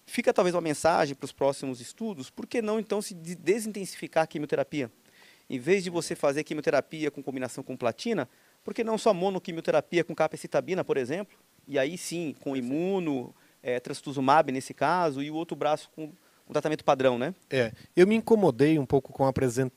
fica 0.06 0.34
talvez 0.34 0.56
uma 0.56 0.62
mensagem 0.62 1.16
para 1.16 1.26
os 1.26 1.32
próximos 1.32 1.80
estudos, 1.80 2.30
por 2.30 2.48
que 2.48 2.62
não, 2.62 2.80
então, 2.80 3.02
se 3.02 3.14
desintensificar 3.14 4.24
a 4.24 4.28
quimioterapia? 4.28 4.92
Em 5.50 5.60
vez 5.60 5.84
de 5.84 5.90
você 5.90 6.16
fazer 6.16 6.44
quimioterapia 6.44 7.12
com 7.12 7.22
combinação 7.22 7.64
com 7.64 7.78
platina, 7.78 8.28
por 8.64 8.74
que 8.74 8.84
não 8.84 8.98
só 8.98 9.14
monoquimioterapia 9.14 10.04
com 10.04 10.16
capecitabina, 10.16 10.84
por 10.84 10.98
exemplo? 10.98 11.38
E 11.68 11.78
aí 11.78 11.98
sim, 11.98 12.36
com 12.40 12.56
imuno, 12.56 13.36
é, 13.64 13.80
trastuzumab 13.80 14.52
nesse 14.52 14.74
caso, 14.74 15.24
e 15.24 15.32
o 15.32 15.36
outro 15.36 15.56
braço 15.56 15.90
com 15.96 16.12
um 16.48 16.52
tratamento 16.52 16.84
padrão, 16.84 17.18
né? 17.18 17.34
É, 17.50 17.72
eu 17.96 18.06
me 18.06 18.16
incomodei 18.16 18.78
um 18.78 18.86
pouco 18.86 19.14
com 19.14 19.26
a, 19.26 19.34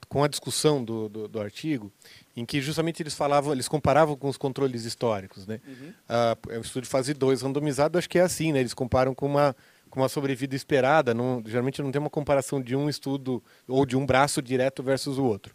com 0.09 0.25
a 0.25 0.29
discussão 0.29 0.85
do, 0.85 1.09
do, 1.09 1.29
do, 1.29 1.40
artigo, 1.40 1.92
em 2.37 2.44
que 2.44 2.61
justamente 2.61 3.03
eles 3.03 3.14
falavam, 3.14 3.53
eles 3.53 3.68
comparavam 3.68 4.16
com 4.16 4.29
os 4.29 4.37
controles 4.37 4.85
históricos, 4.85 5.46
né? 5.46 5.61
Uhum. 5.66 5.92
Ah, 6.09 6.37
é 6.51 6.59
um 6.59 6.62
estudo 6.62 6.83
de 6.83 6.88
fase 6.88 7.14
2 7.14 7.42
randomizado, 7.42 7.99
acho 7.99 8.11
que 8.11 8.18
é 8.18 8.22
assim, 8.22 8.53
né? 8.53 8.61
Eles 8.61 8.75
comparam 8.75 9.14
com 9.14 9.27
uma, 9.27 9.55
com 9.88 10.01
uma 10.01 10.09
sobrevida 10.09 10.57
esperada, 10.57 11.14
não, 11.14 11.40
geralmente 11.46 11.81
não 11.81 11.92
tem 11.92 12.01
uma 12.01 12.11
comparação 12.11 12.61
de 12.61 12.75
um 12.75 12.88
estudo 12.88 13.42
ou 13.68 13.87
de 13.87 13.96
um 13.96 14.05
braço 14.05 14.42
direto 14.42 14.83
versus 14.83 15.18
o 15.18 15.25
outro. 15.25 15.55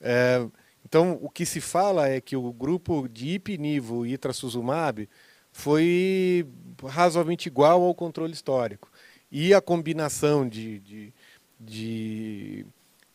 É, 0.00 0.44
então, 0.84 1.18
o 1.22 1.30
que 1.30 1.46
se 1.46 1.60
fala 1.60 2.08
é 2.08 2.20
que 2.20 2.34
o 2.34 2.52
grupo 2.52 3.08
de 3.08 3.34
ipinivo 3.34 4.04
e 4.04 4.18
trastuzumab 4.18 5.08
foi 5.52 6.46
razoavelmente 6.86 7.48
igual 7.48 7.82
ao 7.82 7.94
controle 7.94 8.32
histórico. 8.32 8.90
E 9.30 9.54
a 9.54 9.60
combinação 9.60 10.48
de, 10.48 10.80
de, 10.80 11.12
de, 11.58 12.66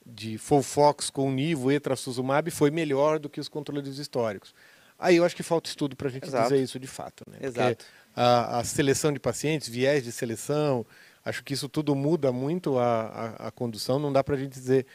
de 0.06 0.38
Folfox 0.38 1.10
com 1.10 1.32
Nivo 1.32 1.72
e 1.72 1.80
Trastuzumab 1.80 2.50
foi 2.52 2.72
melhor 2.72 3.20
do 3.20 3.30
que 3.30 3.40
os 3.40 3.50
controles 3.50 3.98
históricos. 3.98 4.54
Aí 4.98 5.18
eu 5.18 5.26
acho 5.26 5.36
que 5.36 5.44
falta 5.44 5.70
estudo 5.70 5.96
para 5.96 6.08
a 6.08 6.12
gente 6.12 6.28
Exato. 6.28 6.50
dizer 6.50 6.64
isso 6.64 6.80
de 6.80 6.88
fato. 6.88 7.26
Né? 7.30 7.38
Exato. 7.42 7.86
A, 8.16 8.60
a, 8.60 8.64
seleção 8.64 9.12
de 9.12 9.20
pacientes, 9.20 9.68
viés 9.68 10.04
de 10.04 10.12
seleção, 10.12 10.86
acho 11.24 11.44
que 11.44 11.54
isso 11.54 11.68
tudo 11.68 11.94
muda 11.94 12.32
muito 12.32 12.80
a, 12.80 13.36
a, 13.38 13.48
a 13.48 13.52
condução, 13.52 14.00
não 14.00 14.14
dá 14.14 14.24
para 14.24 14.36
a 14.36 14.38
gente 14.38 14.54
dizer 14.54 14.86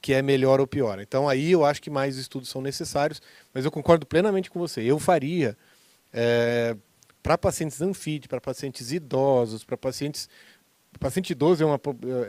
que 0.00 0.14
é 0.14 0.22
melhor 0.22 0.58
ou 0.58 0.66
pior. 0.66 0.98
Então 1.00 1.28
aí 1.28 1.52
eu 1.52 1.64
acho 1.66 1.82
que 1.82 1.90
mais 1.90 2.16
estudos 2.16 2.48
são 2.48 2.62
necessários, 2.62 3.20
mas 3.52 3.66
eu 3.66 3.70
concordo 3.70 4.06
plenamente 4.06 4.50
com 4.50 4.58
você. 4.58 4.80
Eu 4.80 4.98
faria 4.98 5.56
é, 6.12 6.76
para 7.22 7.38
pacientes 7.38 7.80
anfídeos, 7.80 8.26
para 8.26 8.40
pacientes 8.40 8.92
idosos, 8.92 9.64
para 9.64 9.76
pacientes. 9.76 10.28
Paciente 11.00 11.30
idoso 11.30 11.62
é 11.62 11.66
uma, 11.66 11.80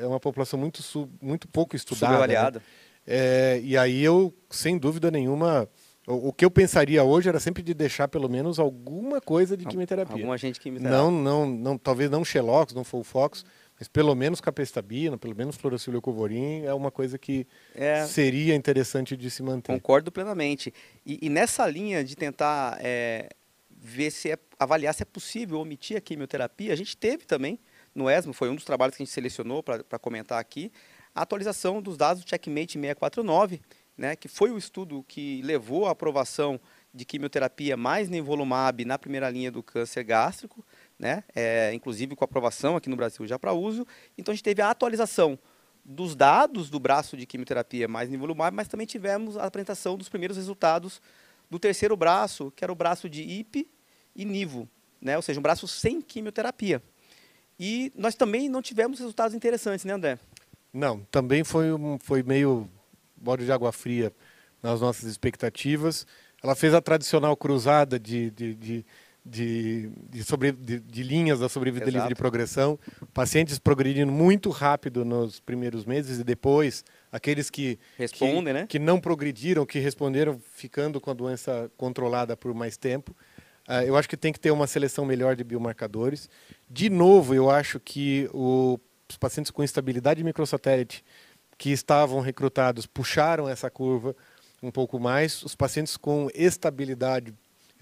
é 0.02 0.08
uma 0.08 0.20
população 0.20 0.58
muito, 0.58 0.82
sub, 0.82 1.12
muito 1.22 1.48
pouco 1.48 1.76
estudada. 1.76 2.14
Subavaliada. 2.14 2.60
Né? 2.60 2.66
É, 3.06 3.62
e 3.62 3.78
aí 3.78 4.02
eu, 4.02 4.34
sem 4.50 4.78
dúvida 4.78 5.12
nenhuma, 5.12 5.68
o, 6.08 6.30
o, 6.30 6.34
que 6.34 6.46
eu 6.46 6.52
pensaria 6.52 7.04
hoje 7.04 7.28
era 7.28 7.40
sempre 7.40 7.62
de 7.62 7.74
deixar 7.74 8.08
pelo 8.08 8.30
menos 8.30 8.60
alguma 8.60 9.20
coisa 9.20 9.58
de 9.58 9.66
quimioterapia. 9.66 10.16
Alguma 10.16 10.38
gente 10.38 10.60
quimioterapia. 10.60 10.98
Não, 10.98 11.12
não, 11.12 11.46
não, 11.46 11.78
talvez 11.78 12.10
não 12.10 12.24
Xelox, 12.24 12.74
não 12.74 12.86
Folfox, 12.86 13.44
mas 13.78 13.88
pelo 13.88 14.16
menos 14.16 14.40
capecitabina, 14.40 15.18
pelo 15.18 15.36
menos 15.36 15.56
fluoraciliocovorin 15.56 16.64
é 16.64 16.74
uma 16.74 16.92
coisa 16.92 17.18
que 17.18 17.46
é, 17.76 18.06
seria 18.06 18.56
interessante 18.56 19.18
de 19.18 19.30
se 19.30 19.44
manter. 19.44 19.74
Concordo 19.74 20.12
plenamente. 20.12 20.74
E, 21.06 21.20
e 21.22 21.30
nessa 21.30 21.68
linha 21.68 22.04
de 22.04 22.16
tentar 22.16 22.78
é, 22.82 23.30
ver 23.86 24.12
se 24.12 24.32
é, 24.32 24.38
avaliar 24.58 24.94
se 24.94 25.04
é 25.04 25.06
possível 25.06 25.60
omitir 25.60 25.98
a 25.98 26.02
quimioterapia. 26.02 26.72
A 26.72 26.76
gente 26.76 26.96
teve 26.96 27.26
também 27.26 27.60
no 27.94 28.10
ESMO, 28.10 28.32
foi 28.32 28.50
um 28.50 28.56
dos 28.56 28.64
trabalhos 28.64 28.96
que 28.96 29.04
a 29.04 29.06
gente 29.06 29.14
selecionou 29.14 29.62
para 29.62 30.00
comentar 30.00 30.40
aqui, 30.40 30.72
a 31.14 31.22
atualização 31.22 31.82
dos 31.82 31.98
dados 31.98 32.24
do 32.24 32.30
Checkmate 32.30 32.80
649, 32.80 33.62
né, 33.96 34.16
que 34.16 34.30
foi 34.30 34.52
o 34.52 34.58
estudo 34.58 35.04
que 35.08 35.42
levou 35.44 35.86
à 35.86 35.92
aprovação 35.92 36.60
de 36.94 37.06
quimioterapia 37.06 37.76
mais 37.76 38.08
nivolumab 38.10 38.86
na 38.86 38.98
primeira 38.98 39.30
linha 39.30 39.52
do 39.52 39.62
câncer 39.62 40.04
gástrico, 40.04 40.66
né, 40.98 41.24
é, 41.36 41.72
inclusive 41.74 42.16
com 42.16 42.24
aprovação 42.24 42.78
aqui 42.78 42.90
no 42.90 42.96
Brasil 42.96 43.28
já 43.28 43.38
para 43.38 43.52
uso. 43.52 43.86
Então 44.18 44.32
a 44.32 44.36
gente 44.36 44.44
teve 44.44 44.62
a 44.62 44.70
atualização 44.70 45.38
dos 45.86 46.16
dados 46.16 46.70
do 46.70 46.80
braço 46.80 47.18
de 47.18 47.26
quimioterapia 47.26 47.88
mais 47.88 48.10
nivolumab, 48.10 48.56
mas 48.56 48.70
também 48.70 48.88
tivemos 48.88 49.38
a 49.38 49.44
apresentação 49.44 49.98
dos 49.98 50.08
primeiros 50.08 50.38
resultados 50.38 51.02
do 51.54 51.60
terceiro 51.60 51.96
braço, 51.96 52.52
que 52.56 52.66
era 52.66 52.72
o 52.72 52.76
braço 52.76 53.08
de 53.08 53.22
IP 53.22 53.70
e 54.16 54.26
NIVO, 54.26 54.68
né? 55.00 55.16
ou 55.16 55.22
seja, 55.22 55.40
um 55.40 55.44
braço 55.44 55.68
sem 55.68 56.02
quimioterapia. 56.02 56.82
E 57.60 57.94
nós 57.96 58.16
também 58.16 58.50
não 58.50 58.60
tivemos 58.60 58.98
resultados 58.98 59.36
interessantes, 59.36 59.86
né, 59.86 59.94
André? 59.94 60.18
Não, 60.74 61.02
também 61.12 61.44
foi, 61.44 61.72
um, 61.72 62.00
foi 62.00 62.24
meio 62.24 62.68
bode 63.16 63.46
de 63.46 63.52
água 63.52 63.72
fria 63.72 64.12
nas 64.64 64.82
nossas 64.82 65.04
expectativas. 65.04 66.08
Ela 66.42 66.56
fez 66.56 66.74
a 66.74 66.82
tradicional 66.82 67.38
cruzada 67.38 68.00
de, 68.00 68.32
de, 68.32 68.56
de, 68.56 68.86
de, 69.26 69.90
de, 70.10 70.24
sobre, 70.24 70.52
de, 70.52 70.80
de 70.80 71.04
linhas 71.04 71.40
da 71.40 71.48
sobrevida 71.48 71.86
Exato. 71.86 71.98
livre 71.98 72.10
de 72.10 72.16
progressão. 72.16 72.78
Pacientes 73.14 73.58
progredindo 73.58 74.12
muito 74.12 74.50
rápido 74.50 75.06
nos 75.06 75.40
primeiros 75.40 75.86
meses 75.86 76.20
e 76.20 76.24
depois 76.24 76.84
aqueles 77.12 77.50
que, 77.50 77.80
Respondem, 77.98 78.44
que, 78.44 78.54
né? 78.54 78.68
que 78.68 78.80
não 78.80 79.00
progrediram, 79.00 79.66
que 79.66 79.80
responderam 79.80 80.40
ficando 80.54 81.00
com 81.00 81.12
a 81.12 81.14
doença 81.14 81.72
controlada 81.78 82.36
por 82.36 82.54
mais 82.54 82.76
tempo. 82.76 83.16
Uh, 83.68 83.84
eu 83.86 83.96
acho 83.96 84.10
que 84.10 84.18
tem 84.18 84.34
que 84.34 84.40
ter 84.40 84.52
uma 84.52 84.68
seleção 84.68 85.06
melhor 85.06 85.36
de 85.36 85.44
biomarcadores. 85.44 86.30
De 86.70 86.90
novo, 86.90 87.34
eu 87.34 87.50
acho 87.50 87.80
que 87.80 88.30
o, 88.34 88.78
os 89.10 89.16
pacientes 89.16 89.52
com 89.52 89.64
instabilidade 89.64 90.22
microsatélite 90.22 91.04
que 91.58 91.70
estavam 91.72 92.20
recrutados 92.20 92.86
puxaram 92.86 93.48
essa 93.48 93.70
curva 93.70 94.14
um 94.62 94.72
pouco 94.72 95.00
mais. 95.00 95.44
Os 95.44 95.56
pacientes 95.56 95.96
com 95.96 96.30
estabilidade, 96.34 97.34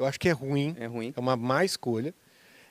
eu 0.01 0.07
acho 0.07 0.19
que 0.19 0.29
é 0.29 0.31
ruim. 0.31 0.75
É 0.79 0.85
ruim. 0.85 1.13
É 1.15 1.19
uma 1.19 1.35
má 1.35 1.63
escolha. 1.63 2.13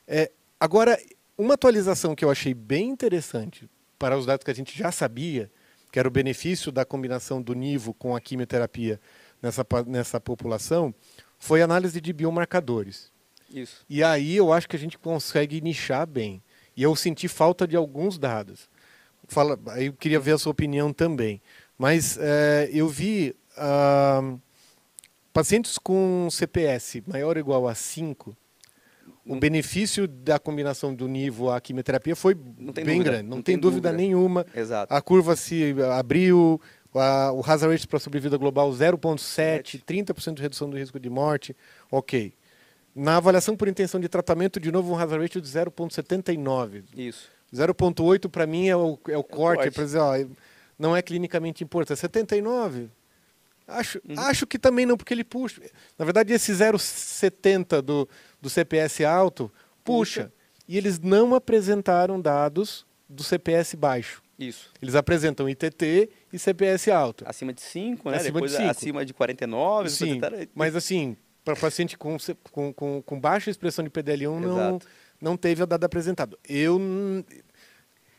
É, 0.06 0.30
agora, 0.58 0.98
uma 1.38 1.54
atualização 1.54 2.14
que 2.14 2.24
eu 2.24 2.30
achei 2.30 2.52
bem 2.52 2.88
interessante 2.88 3.68
para 3.98 4.16
os 4.16 4.26
dados 4.26 4.44
que 4.44 4.50
a 4.50 4.54
gente 4.54 4.76
já 4.76 4.90
sabia, 4.90 5.50
que 5.92 5.98
era 5.98 6.08
o 6.08 6.10
benefício 6.10 6.72
da 6.72 6.84
combinação 6.84 7.40
do 7.40 7.54
NIVO 7.54 7.94
com 7.94 8.16
a 8.16 8.20
quimioterapia 8.20 9.00
nessa, 9.40 9.64
nessa 9.86 10.20
população, 10.20 10.94
foi 11.38 11.62
análise 11.62 12.00
de 12.00 12.12
biomarcadores. 12.12 13.12
Isso. 13.52 13.84
E 13.88 14.02
aí 14.02 14.36
eu 14.36 14.52
acho 14.52 14.68
que 14.68 14.76
a 14.76 14.78
gente 14.78 14.98
consegue 14.98 15.60
nichar 15.60 16.06
bem. 16.06 16.42
E 16.76 16.82
eu 16.82 16.94
senti 16.96 17.28
falta 17.28 17.66
de 17.66 17.76
alguns 17.76 18.18
dados. 18.18 18.68
Fala, 19.28 19.58
aí 19.68 19.86
eu 19.86 19.92
queria 19.92 20.20
ver 20.20 20.32
a 20.32 20.38
sua 20.38 20.52
opinião 20.52 20.92
também. 20.92 21.40
Mas 21.78 22.18
é, 22.20 22.68
eu 22.72 22.88
vi 22.88 23.34
ah, 23.56 24.36
pacientes 25.40 25.78
com 25.78 26.28
CPS 26.30 27.02
maior 27.06 27.36
ou 27.36 27.40
igual 27.40 27.66
a 27.66 27.74
5, 27.74 28.36
o 29.26 29.36
benefício 29.36 30.06
da 30.06 30.38
combinação 30.38 30.94
do 30.94 31.08
nível 31.08 31.50
à 31.50 31.58
quimioterapia 31.58 32.14
foi 32.14 32.34
bem 32.34 32.66
dúvida, 32.74 33.04
grande. 33.04 33.22
Não, 33.22 33.36
não 33.36 33.42
tem, 33.42 33.54
tem 33.54 33.58
dúvida, 33.58 33.88
dúvida. 33.88 33.92
nenhuma. 33.92 34.44
Exato. 34.54 34.92
A 34.92 35.00
curva 35.00 35.34
se 35.36 35.74
abriu, 35.96 36.60
a, 36.94 37.32
o 37.32 37.40
hazard 37.40 37.72
ratio 37.72 37.88
para 37.88 37.98
sobrevida 37.98 38.36
global 38.36 38.70
0,7, 38.70 39.18
Sete. 39.18 39.84
30% 39.86 40.34
de 40.34 40.42
redução 40.42 40.68
do 40.68 40.76
risco 40.76 41.00
de 41.00 41.08
morte. 41.08 41.56
Ok. 41.90 42.34
Na 42.94 43.16
avaliação 43.16 43.56
por 43.56 43.66
intenção 43.66 43.98
de 43.98 44.08
tratamento, 44.08 44.60
de 44.60 44.70
novo, 44.70 44.92
um 44.92 44.98
hazard 44.98 45.22
ratio 45.22 45.40
de 45.40 45.48
0,79. 45.48 46.84
Isso. 46.94 47.30
0,8 47.54 48.28
para 48.28 48.46
mim 48.46 48.68
é 48.68 48.76
o, 48.76 48.98
é 49.08 49.16
o 49.16 49.24
corte, 49.24 49.62
corte. 49.62 49.74
para 49.74 49.84
dizer, 49.84 49.98
ó, 49.98 50.12
não 50.78 50.94
é 50.94 51.00
clinicamente 51.00 51.64
importante. 51.64 51.98
79? 51.98 52.90
Acho, 53.70 54.00
Uhum. 54.08 54.18
acho 54.18 54.46
que 54.46 54.58
também 54.58 54.84
não, 54.86 54.96
porque 54.96 55.14
ele 55.14 55.24
puxa. 55.24 55.60
Na 55.98 56.04
verdade, 56.04 56.32
esse 56.32 56.52
0,70 56.52 57.80
do, 57.82 58.08
do 58.40 58.50
CPS 58.50 59.04
alto 59.04 59.50
puxa. 59.84 60.24
Puxa. 60.24 60.32
E 60.68 60.76
eles 60.76 60.98
não 61.00 61.34
apresentaram 61.34 62.20
dados 62.20 62.86
do 63.08 63.24
CPS 63.24 63.74
baixo. 63.76 64.22
Isso. 64.38 64.70
Eles 64.80 64.94
apresentam 64.94 65.48
ITT 65.48 66.08
e 66.32 66.38
CPS 66.38 66.88
alto. 66.90 67.24
Acima 67.26 67.52
de 67.52 67.60
5, 67.60 68.08
né? 68.10 68.16
Acima 68.16 68.28
de 68.28 68.32
Depois 68.34 68.52
cinco. 68.52 68.70
acima 68.70 69.04
de 69.04 69.12
49. 69.12 69.90
depois 69.90 69.92
Sim, 69.92 70.48
mas 70.54 70.76
assim, 70.76 71.16
para 71.44 71.56
paciente 71.56 71.98
com, 71.98 72.16
com, 72.50 72.72
com, 72.72 73.02
com 73.02 73.20
baixa 73.20 73.50
expressão 73.50 73.84
de 73.84 73.90
PDL1 73.90 74.38
não, 74.40 74.52
Exato. 74.56 74.86
não 75.20 75.36
teve 75.36 75.62
a 75.62 75.66
dado 75.66 75.84
apresentado. 75.84 76.38
Eu, 76.48 76.80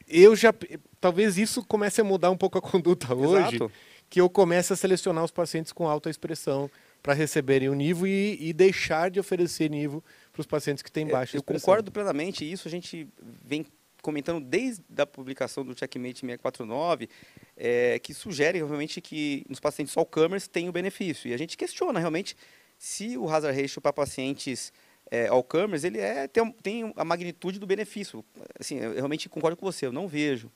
eu 0.07 0.35
já. 0.35 0.53
Talvez 0.99 1.37
isso 1.37 1.63
comece 1.65 2.01
a 2.01 2.03
mudar 2.03 2.29
um 2.29 2.37
pouco 2.37 2.57
a 2.57 2.61
conduta 2.61 3.15
hoje, 3.15 3.55
Exato. 3.55 3.71
Que 4.11 4.19
eu 4.19 4.29
comece 4.29 4.73
a 4.73 4.75
selecionar 4.75 5.23
os 5.23 5.31
pacientes 5.31 5.71
com 5.71 5.87
alta 5.87 6.09
expressão 6.09 6.69
para 7.01 7.13
receberem 7.13 7.69
o 7.69 7.73
nível 7.73 8.05
e, 8.05 8.37
e 8.41 8.51
deixar 8.51 9.09
de 9.09 9.21
oferecer 9.21 9.69
nível 9.69 10.03
para 10.33 10.41
os 10.41 10.45
pacientes 10.45 10.83
que 10.83 10.91
têm 10.91 11.07
baixa 11.07 11.37
Eu 11.37 11.39
expressão. 11.39 11.65
concordo 11.65 11.91
plenamente, 11.93 12.43
isso 12.43 12.67
a 12.67 12.71
gente 12.71 13.07
vem 13.41 13.65
comentando 14.01 14.43
desde 14.43 14.83
a 14.97 15.05
publicação 15.05 15.63
do 15.63 15.77
Checkmate 15.77 16.19
649, 16.19 17.07
é, 17.55 17.99
que 17.99 18.13
sugere 18.13 18.57
realmente 18.57 18.99
que 18.99 19.45
nos 19.47 19.61
pacientes 19.61 19.95
all-comers 19.95 20.45
tem 20.45 20.67
o 20.67 20.73
benefício. 20.73 21.29
E 21.29 21.33
a 21.33 21.37
gente 21.37 21.55
questiona 21.55 21.97
realmente 21.97 22.35
se 22.77 23.17
o 23.17 23.29
hazard 23.29 23.59
ratio 23.59 23.81
para 23.81 23.93
pacientes 23.93 24.73
é, 25.09 25.27
all-comers, 25.27 25.85
ele 25.85 25.99
é, 25.99 26.27
tem, 26.27 26.51
tem 26.51 26.93
a 26.97 27.05
magnitude 27.05 27.59
do 27.59 27.65
benefício. 27.65 28.25
Assim, 28.59 28.77
eu 28.77 28.93
realmente 28.93 29.29
concordo 29.29 29.55
com 29.55 29.65
você, 29.65 29.85
eu 29.85 29.93
não 29.93 30.05
vejo. 30.05 30.51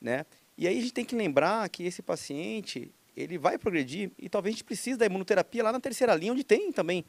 Né? 0.00 0.24
E 0.56 0.68
aí 0.68 0.78
a 0.78 0.80
gente 0.80 0.92
tem 0.92 1.04
que 1.04 1.16
lembrar 1.16 1.68
que 1.70 1.84
esse 1.84 2.02
paciente, 2.02 2.92
ele 3.20 3.38
vai 3.38 3.58
progredir 3.58 4.10
e 4.18 4.28
talvez 4.28 4.52
a 4.52 4.56
gente 4.56 4.64
precise 4.64 4.96
da 4.96 5.06
imunoterapia 5.06 5.62
lá 5.62 5.72
na 5.72 5.80
terceira 5.80 6.14
linha, 6.14 6.32
onde 6.32 6.44
tem 6.44 6.72
também, 6.72 7.04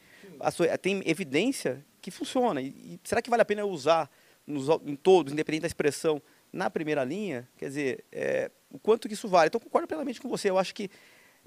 sua- 0.51 0.77
tem 0.77 1.01
evidência 1.05 1.85
que 2.01 2.11
funciona. 2.11 2.61
E, 2.61 2.67
e 2.67 2.99
será 3.03 3.21
que 3.21 3.29
vale 3.29 3.41
a 3.41 3.45
pena 3.45 3.65
usar 3.65 4.09
nos, 4.45 4.67
em 4.85 4.95
todos, 4.95 5.31
independente 5.33 5.61
da 5.61 5.67
expressão, 5.67 6.21
na 6.51 6.69
primeira 6.69 7.03
linha? 7.03 7.47
Quer 7.57 7.67
dizer, 7.67 8.05
é, 8.11 8.51
o 8.69 8.79
quanto 8.79 9.07
que 9.07 9.13
isso 9.13 9.27
vale? 9.27 9.47
Então, 9.47 9.59
concordo 9.59 9.87
plenamente 9.87 10.19
com 10.19 10.27
você. 10.29 10.49
Eu 10.49 10.57
acho 10.57 10.73
que 10.75 10.89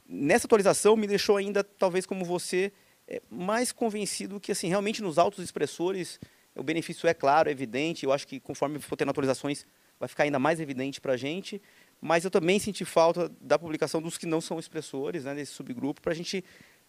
nessa 0.07 0.46
atualização 0.46 0.96
me 0.96 1.07
deixou 1.07 1.37
ainda, 1.37 1.62
talvez 1.64 2.07
como 2.07 2.24
você, 2.24 2.72
é, 3.09 3.20
mais 3.31 3.72
convencido 3.72 4.40
que 4.40 4.53
assim 4.53 4.68
realmente 4.68 5.03
nos 5.03 5.18
autos 5.18 5.42
expressores 5.44 6.18
o 6.55 6.62
benefício 6.62 7.09
é 7.09 7.14
claro, 7.14 7.48
é 7.48 7.53
evidente. 7.53 8.05
Eu 8.05 8.12
acho 8.12 8.27
que 8.27 8.38
conforme 8.38 8.79
for 8.79 8.96
tendo 8.96 9.11
atualizações 9.11 9.66
vai 9.98 10.09
ficar 10.09 10.24
ainda 10.24 10.38
mais 10.38 10.61
evidente 10.61 11.00
para 11.00 11.14
a 11.14 11.16
gente. 11.16 11.61
Mas 12.07 12.23
eu 12.23 12.31
também 12.31 12.59
senti 12.59 12.85
falta 12.85 13.31
da 13.40 13.59
publicação 13.59 14.03
dos 14.03 14.19
que 14.19 14.27
não 14.27 14.38
são 14.38 14.59
expressores, 14.59 15.25
né, 15.25 15.35
desse 15.35 15.53
subgrupo, 15.53 16.03
para 16.03 16.12
a 16.12 16.14
gente 16.14 16.45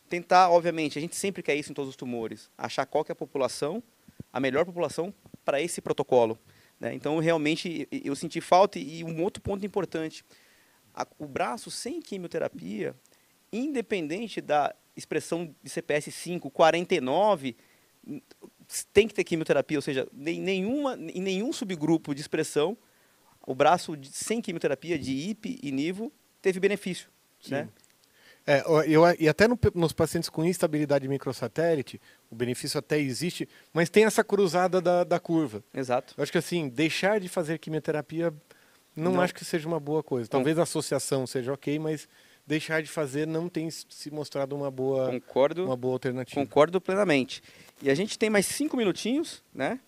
tentar, 0.09 0.49
obviamente, 0.49 0.97
a 0.97 1.01
gente 1.01 1.15
sempre 1.15 1.41
quer 1.41 1.55
isso 1.55 1.71
em 1.71 1.73
todos 1.73 1.89
os 1.91 1.95
tumores, 1.95 2.51
achar 2.57 2.85
qual 2.85 3.01
que 3.05 3.11
é 3.11 3.13
a 3.13 3.15
população, 3.15 3.81
a 4.33 4.41
melhor 4.41 4.65
população 4.65 5.13
para 5.45 5.61
esse 5.61 5.79
protocolo. 5.79 6.37
né? 6.77 6.93
Então, 6.93 7.17
realmente, 7.19 7.87
eu 8.03 8.13
senti 8.13 8.41
falta 8.41 8.77
e 8.77 9.01
um 9.05 9.23
outro 9.23 9.41
ponto 9.41 9.65
importante, 9.65 10.25
a- 10.93 11.07
o 11.17 11.25
braço 11.25 11.71
sem 11.71 12.01
quimioterapia, 12.01 12.93
independente 13.53 14.41
da 14.41 14.75
expressão 14.97 15.55
de 15.63 15.69
CPS 15.69 16.11
5, 16.11 16.49
49, 16.51 17.55
n- 18.05 18.21
tem 18.91 19.07
que 19.07 19.13
ter 19.13 19.23
quimioterapia, 19.23 19.77
ou 19.77 19.81
seja, 19.81 20.05
nem- 20.11 20.41
nenhuma, 20.41 20.95
em 21.13 21.21
nenhum 21.21 21.53
subgrupo 21.53 22.13
de 22.13 22.19
expressão, 22.19 22.77
o 23.45 23.53
braço 23.55 23.95
de- 23.95 24.09
sem 24.09 24.41
quimioterapia 24.41 24.97
de 24.97 25.11
IP 25.11 25.59
e 25.61 25.71
NIVO 25.71 26.11
teve 26.41 26.59
benefício. 26.59 27.09
Né? 27.49 27.67
É, 28.47 28.63
eu, 28.87 29.01
e 29.19 29.27
até 29.27 29.47
no 29.47 29.57
nos 29.73 29.91
pacientes 29.91 30.29
com 30.29 30.45
instabilidade 30.45 31.07
microsatélite, 31.07 31.99
o 32.29 32.35
benefício 32.35 32.77
até 32.77 32.99
existe, 32.99 33.49
mas 33.73 33.89
tem 33.89 34.05
essa 34.05 34.23
cruzada 34.23 34.79
da, 34.79 35.03
da 35.03 35.19
curva. 35.19 35.63
Exato. 35.73 36.13
Eu 36.17 36.21
acho 36.23 36.31
que 36.31 36.37
assim, 36.37 36.69
deixar 36.69 37.19
de 37.19 37.27
fazer 37.27 37.57
quimioterapia 37.57 38.31
não, 38.95 39.13
Não. 39.13 39.21
acho 39.21 39.33
que 39.33 39.43
seja 39.43 39.67
uma 39.67 39.79
boa 39.79 40.01
coisa. 40.03 40.29
Talvez 40.29 40.57
a 40.59 40.63
associação 40.63 41.27
seja 41.27 41.51
ok, 41.51 41.77
mas 41.79 42.07
deixar 42.47 42.81
de 42.81 42.89
fazer 42.89 43.25
não 43.27 43.49
tem 43.49 43.69
se 43.69 44.09
mostrado 44.11 44.55
uma 44.55 44.69
boa, 44.71 45.09
Concordo. 45.11 45.65
uma 45.65 45.75
boa 45.75 45.95
alternativa. 45.95 46.39
Concordo 46.39 46.79
plenamente. 46.79 47.41
E 47.81 47.89
a 47.89 47.95
gente 47.95 48.17
tem 48.17 48.29
mais 48.29 48.45
cinco 48.45 48.77
minutinhos, 48.77 49.43
né, 49.53 49.79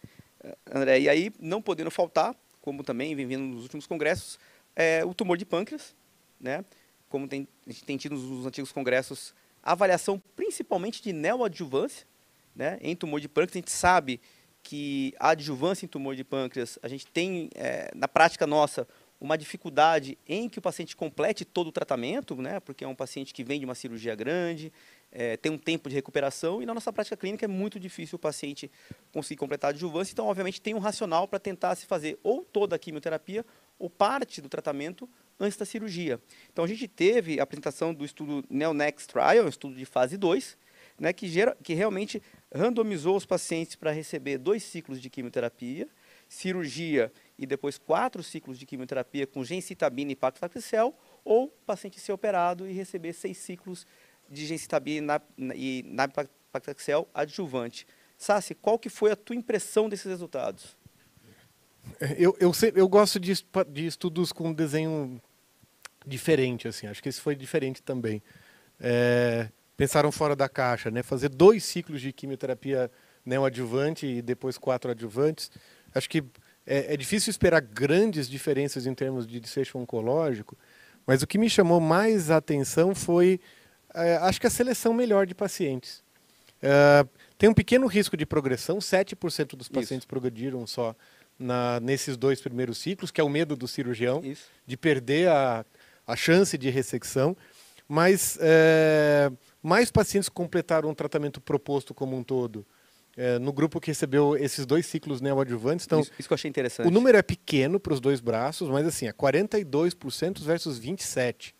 André? 0.74 1.00
E 1.00 1.08
aí, 1.10 1.32
não 1.39 1.62
podendo 1.62 1.89
faltar, 1.91 2.36
como 2.68 2.84
também 2.84 3.16
vem 3.16 3.26
vindo 3.26 3.44
nos 3.44 3.64
últimos 3.64 3.88
congressos, 3.88 4.38
é 4.76 5.06
o 5.06 5.14
tumor 5.14 5.38
de 5.38 5.46
pâncreas, 5.46 5.96
né? 6.38 6.66
Como 7.08 7.26
tem, 7.26 7.48
a 7.66 7.72
gente 7.72 7.86
tem 7.86 7.96
tido 7.96 8.18
nos 8.18 8.46
antigos 8.46 8.74
congressos, 8.74 9.34
avaliação 9.64 10.22
principalmente 10.36 11.02
de 11.02 11.14
neoadjuvância, 11.14 12.06
né? 12.54 12.78
Em 12.82 12.94
tumor 12.94 13.22
de 13.22 13.30
pâncreas, 13.30 13.56
a 13.56 13.60
gente 13.60 13.72
sabe 13.72 14.20
que 14.62 15.14
a 15.18 15.30
adjuvância 15.30 15.86
em 15.86 15.88
tumor 15.88 16.14
de 16.14 16.26
pâncreas, 16.26 16.78
a 16.84 16.90
gente 16.90 17.08
tem, 17.08 17.50
é, 17.56 17.90
na 17.96 18.06
prática 18.06 18.46
nossa, 18.46 18.86
uma 19.18 19.38
dificuldade 19.38 20.18
em 20.28 20.50
que 20.50 20.60
o 20.60 20.62
paciente 20.62 20.94
complete 20.94 21.46
todo 21.46 21.68
o 21.68 21.72
tratamento, 21.72 22.36
né? 22.36 22.60
Porque 22.60 22.84
é 22.84 22.88
um 22.88 22.96
paciente 22.96 23.34
que 23.34 23.46
vem 23.46 23.62
de 23.62 23.66
uma 23.66 23.76
cirurgia 23.76 24.14
grande, 24.14 24.74
é, 25.12 25.38
tem 25.38 25.52
um 25.52 25.58
tempo 25.58 25.89
de 25.89 25.96
recuperação 25.96 26.62
e 26.62 26.65
na 26.65 26.74
nossa 26.74 26.91
prática 26.91 27.15
clínica 27.15 27.46
é 27.46 27.48
muito 27.48 27.80
difícil 27.80 28.17
o 28.17 28.20
paciente 28.20 28.70
conseguir 29.12 29.38
completar 29.38 29.70
a 29.70 29.72
adjuvância. 29.72 30.12
Então, 30.12 30.26
obviamente, 30.26 30.62
tem 30.62 30.74
um 30.74 30.80
racional 30.80 31.28
para 31.28 31.39
tentar 31.39 31.76
se 31.76 31.86
fazer 31.86 32.20
ou 32.24 32.43
toda 32.43 32.76
a 32.76 32.80
quimioterapia 32.80 33.46
ou 33.80 33.89
parte 33.89 34.41
do 34.41 34.50
tratamento 34.50 35.10
antes 35.39 35.58
da 35.58 35.65
cirurgia. 35.65 36.20
Então, 36.52 36.65
a 36.65 36.67
gente 36.67 36.88
teve 36.88 37.39
a 37.39 37.43
apresentação 37.43 37.93
do 37.93 38.04
estudo 38.04 38.43
Neonex 38.50 39.06
Trial, 39.08 39.46
um 39.46 39.50
estudo 39.50 39.76
de 39.76 39.86
fase 39.86 40.17
2, 40.17 40.58
né, 41.00 41.13
que, 41.13 41.28
gera, 41.28 41.56
que 41.63 41.74
realmente 41.74 42.22
randomizou 42.54 43.15
os 43.15 43.26
pacientes 43.26 43.76
para 43.76 43.91
receber 43.91 44.38
dois 44.38 44.63
ciclos 44.63 45.00
de 45.00 45.10
quimioterapia, 45.10 45.88
cirurgia 46.28 47.12
e 47.38 47.46
depois 47.46 47.78
quatro 47.78 48.24
ciclos 48.24 48.58
de 48.58 48.65
quimioterapia 48.65 49.28
com 49.28 49.43
gencitabina 49.43 50.12
e 50.12 50.15
paclitaxel, 50.15 50.98
ou 51.24 51.46
o 51.46 51.48
paciente 51.65 52.00
ser 52.00 52.13
operado 52.13 52.67
e 52.67 52.74
receber 52.74 53.13
seis 53.13 53.38
ciclos 53.38 53.86
de 54.30 54.46
gencitabina 54.46 55.22
e 55.56 55.84
nab-paclitaxel 55.88 57.08
adjuvante. 57.13 57.88
Sassi, 58.18 58.56
qual 58.56 58.80
que 58.80 58.90
foi 58.90 59.12
a 59.12 59.16
tua 59.16 59.36
impressão 59.36 59.88
desses 59.88 60.06
resultados? 60.06 60.76
Eu, 62.18 62.36
eu, 62.40 62.52
eu 62.76 62.88
gosto 62.88 63.20
de, 63.20 63.34
de 63.70 63.86
estudos 63.86 64.32
com 64.32 64.54
desenho 64.54 65.22
diferente, 66.06 66.68
assim. 66.68 66.88
Acho 66.88 67.02
que 67.02 67.10
esse 67.10 67.22
foi 67.22 67.36
diferente 67.36 67.82
também. 67.82 68.22
É, 68.80 69.50
pensaram 69.76 70.12
fora 70.12 70.36
da 70.36 70.50
caixa, 70.50 70.90
né? 70.90 71.04
Fazer 71.04 71.30
dois 71.30 71.63
ciclos 71.63 72.02
de 72.02 72.12
quimioterapia 72.12 72.92
neoadjuvante 73.26 74.06
e 74.06 74.22
depois 74.22 74.58
quatro 74.58 74.92
adjuvantes. 74.92 75.52
Acho 75.94 76.10
que 76.10 76.24
é, 76.66 76.94
é 76.94 76.98
difícil 76.98 77.32
esperar 77.32 77.62
grandes 77.62 78.28
diferenças 78.30 78.86
em 78.86 78.94
termos 78.94 79.28
de 79.28 79.40
desfecho 79.40 79.78
oncológico, 79.78 80.58
mas 81.06 81.22
o 81.22 81.28
que 81.28 81.38
me 81.38 81.50
chamou 81.50 81.80
mais 81.80 82.30
a 82.30 82.38
atenção 82.38 82.94
foi, 82.94 83.40
é, 83.40 83.40
acho 84.22 84.40
que 84.40 84.48
a 84.48 84.50
seleção 84.50 84.94
melhor 84.94 85.26
de 85.26 85.34
pacientes. 85.36 86.04
É, 86.62 87.06
tem 87.38 87.50
um 87.50 87.54
pequeno 87.54 87.88
risco 87.88 88.18
de 88.18 88.26
progressão, 88.26 88.78
7% 88.78 89.56
dos 89.56 89.68
pacientes 89.68 90.04
Isso. 90.04 90.08
progrediram 90.08 90.66
só 90.66 90.96
na, 91.38 91.80
nesses 91.80 92.18
dois 92.18 92.42
primeiros 92.42 92.78
ciclos, 92.78 93.12
que 93.12 93.22
é 93.22 93.24
o 93.24 93.30
medo 93.30 93.56
do 93.56 93.68
cirurgião, 93.68 94.22
Isso. 94.24 94.46
de 94.66 94.76
perder 94.76 95.30
a, 95.30 95.66
a 96.06 96.16
chance 96.16 96.58
de 96.58 96.70
ressecção. 96.70 97.38
Mas 97.88 98.38
é, 98.42 99.32
mais 99.64 99.90
pacientes 99.90 100.28
completaram 100.28 100.90
o 100.90 100.96
tratamento 100.96 101.40
proposto 101.40 101.94
como 101.94 102.18
um 102.18 102.24
todo 102.24 102.66
é, 103.18 103.40
no 103.40 103.52
grupo 103.52 103.82
que 103.82 103.90
recebeu 103.90 104.38
esses 104.38 104.66
dois 104.66 104.86
ciclos 104.86 105.22
neoadjuvantes. 105.22 105.86
Então, 105.86 106.02
isso, 106.02 106.12
isso 106.20 106.28
que 106.28 106.34
eu 106.34 106.36
achei 106.36 106.50
interessante. 106.50 106.88
O 106.88 106.92
número 106.92 107.18
é 107.18 107.22
pequeno 107.22 107.80
para 107.80 107.94
os 107.94 108.00
dois 108.00 108.20
braços, 108.20 108.70
mas 108.70 108.86
assim, 108.86 109.08
é 109.08 109.12
42% 109.14 110.40
versus 110.42 110.80
27%. 110.80 111.54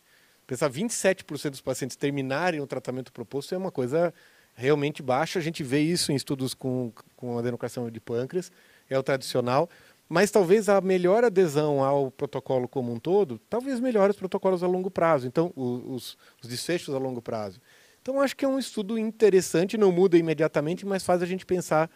Pensar 0.48 0.72
27% 0.72 1.50
dos 1.50 1.62
pacientes 1.62 1.98
terminarem 1.98 2.62
o 2.62 2.66
tratamento 2.66 3.12
proposto 3.12 3.54
é 3.54 3.58
uma 3.58 3.70
coisa 3.70 4.14
realmente 4.56 5.04
baixa. 5.04 5.38
A 5.38 5.42
gente 5.42 5.62
vê 5.62 5.82
isso 5.82 6.12
em 6.12 6.16
estudos 6.16 6.54
com, 6.54 6.92
com 7.18 7.38
adenocarcinoma 7.38 7.92
de 7.92 8.00
pâncreas, 8.00 8.50
é 8.90 8.98
o 8.98 9.04
tradicional. 9.04 9.70
Mas 10.10 10.32
talvez 10.32 10.70
a 10.70 10.80
melhor 10.80 11.26
adesão 11.26 11.84
ao 11.84 12.10
protocolo 12.10 12.66
como 12.66 12.94
um 12.94 12.98
todo, 12.98 13.38
talvez 13.50 13.82
melhore 13.82 14.12
os 14.12 14.18
protocolos 14.18 14.64
a 14.64 14.68
longo 14.68 14.90
prazo, 14.90 15.28
então 15.28 15.52
os, 15.54 16.18
os 16.42 16.50
desfechos 16.50 16.96
a 16.96 16.98
longo 16.98 17.22
prazo. 17.22 17.60
Então, 18.02 18.22
acho 18.22 18.34
que 18.34 18.46
é 18.46 18.48
um 18.48 18.58
estudo 18.58 18.98
interessante, 18.98 19.78
não 19.78 19.92
muda 19.92 20.18
imediatamente, 20.18 20.86
mas 20.86 21.04
faz 21.04 21.22
a 21.22 21.26
gente 21.26 21.46
pensar 21.46 21.92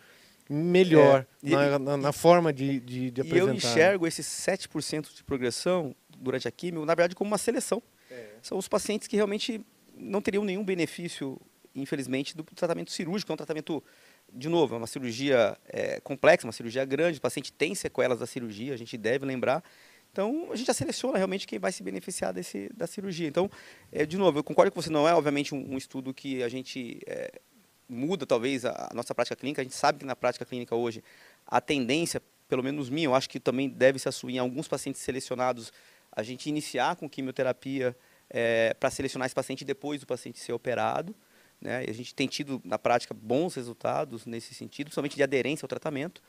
melhor 0.50 1.26
é, 1.42 1.48
e, 1.48 1.52
na, 1.52 1.80
na, 1.80 1.96
na, 1.96 2.12
forma 2.12 2.52
de, 2.52 2.82
de, 2.82 3.12
de 3.12 3.22
apresentar. 3.22 3.46
E 3.46 3.50
eu 3.50 3.56
enxergo 3.56 4.06
esses 4.06 4.28
7% 4.28 5.16
de 5.16 5.24
progressão 5.24 5.96
durante 6.18 6.50
a 6.50 6.52
quimio, 6.52 6.86
na 6.86 6.94
verdade, 6.94 7.16
como 7.16 7.30
uma 7.30 7.38
seleção. 7.38 7.82
É. 8.12 8.36
São 8.42 8.58
os 8.58 8.68
pacientes 8.68 9.08
que 9.08 9.16
realmente 9.16 9.66
não 9.96 10.22
teriam 10.22 10.44
nenhum 10.44 10.64
benefício, 10.64 11.40
infelizmente, 11.74 12.36
do 12.36 12.44
tratamento 12.44 12.92
cirúrgico. 12.92 13.32
É 13.32 13.34
um 13.34 13.38
tratamento, 13.38 13.84
de 14.32 14.50
novo, 14.50 14.76
é 14.76 14.78
uma 14.78 14.88
cirurgia 14.88 15.58
é, 15.68 16.00
complexa, 16.02 16.46
uma 16.46 16.54
cirurgia 16.54 16.84
grande. 16.84 17.18
O 17.18 17.22
paciente 17.22 17.54
tem 17.54 17.74
sequelas 17.74 18.20
da 18.20 18.26
cirurgia, 18.26 18.74
a 18.74 18.78
gente 18.78 18.98
deve 18.98 19.26
lembrar. 19.26 19.64
Então, 20.12 20.50
a 20.52 20.56
gente 20.58 20.68
já 20.68 20.74
seleciona 20.74 21.18
realmente 21.18 21.48
quem 21.48 21.58
vai 21.58 21.72
se 21.72 21.82
beneficiar 21.82 22.34
desse, 22.34 22.70
da 22.76 22.86
cirurgia. 22.86 23.28
Então, 23.28 23.50
é, 23.92 24.06
de 24.06 24.18
novo, 24.18 24.40
eu 24.40 24.44
concordo 24.44 24.72
com 24.72 24.82
você, 24.82 24.90
não 24.90 25.08
é, 25.08 25.14
obviamente, 25.14 25.56
um, 25.56 25.74
um 25.74 25.78
estudo 25.78 26.14
que 26.14 26.44
a 26.44 26.50
gente 26.50 27.00
é, 27.08 27.40
muda, 27.88 28.26
talvez, 28.26 28.66
a, 28.66 28.90
a, 28.92 28.94
nossa 28.94 29.16
prática 29.16 29.38
clínica. 29.38 29.62
A 29.62 29.64
gente 29.64 29.76
sabe 29.76 30.00
que 30.00 30.06
na 30.06 30.16
prática 30.16 30.44
clínica 30.44 30.76
hoje, 30.76 31.02
a 31.48 31.62
tendência, 31.62 32.22
pelo 32.50 32.62
menos 32.62 32.90
minha, 32.90 33.08
eu 33.08 33.16
acho 33.16 33.30
que 33.30 33.40
também 33.40 33.70
deve 33.70 34.00
se 34.00 34.10
assumir 34.10 34.36
em 34.36 34.40
alguns 34.40 34.68
pacientes 34.68 35.02
selecionados, 35.02 35.72
a 36.12 36.24
gente 36.24 36.50
iniciar 36.50 36.96
com 36.96 37.10
quimioterapia 37.10 37.96
é, 38.30 38.74
para 38.74 38.90
selecionar 38.90 39.26
esse 39.26 39.36
paciente 39.36 39.64
depois 39.64 40.00
do 40.02 40.08
paciente 40.08 40.40
ser 40.40 40.54
operado. 40.54 41.16
Né? 41.60 41.86
E 41.86 41.90
a 41.90 41.94
gente 41.94 42.16
tem 42.16 42.28
tido, 42.28 42.62
na 42.64 42.80
prática, 42.80 43.14
bons 43.14 43.56
resultados 43.56 44.26
nesse 44.26 44.54
sentido, 44.54 44.88
principalmente 44.88 45.16
de 45.16 45.24
aderência 45.24 45.64
ao 45.64 45.70
tratamento. 45.70 46.22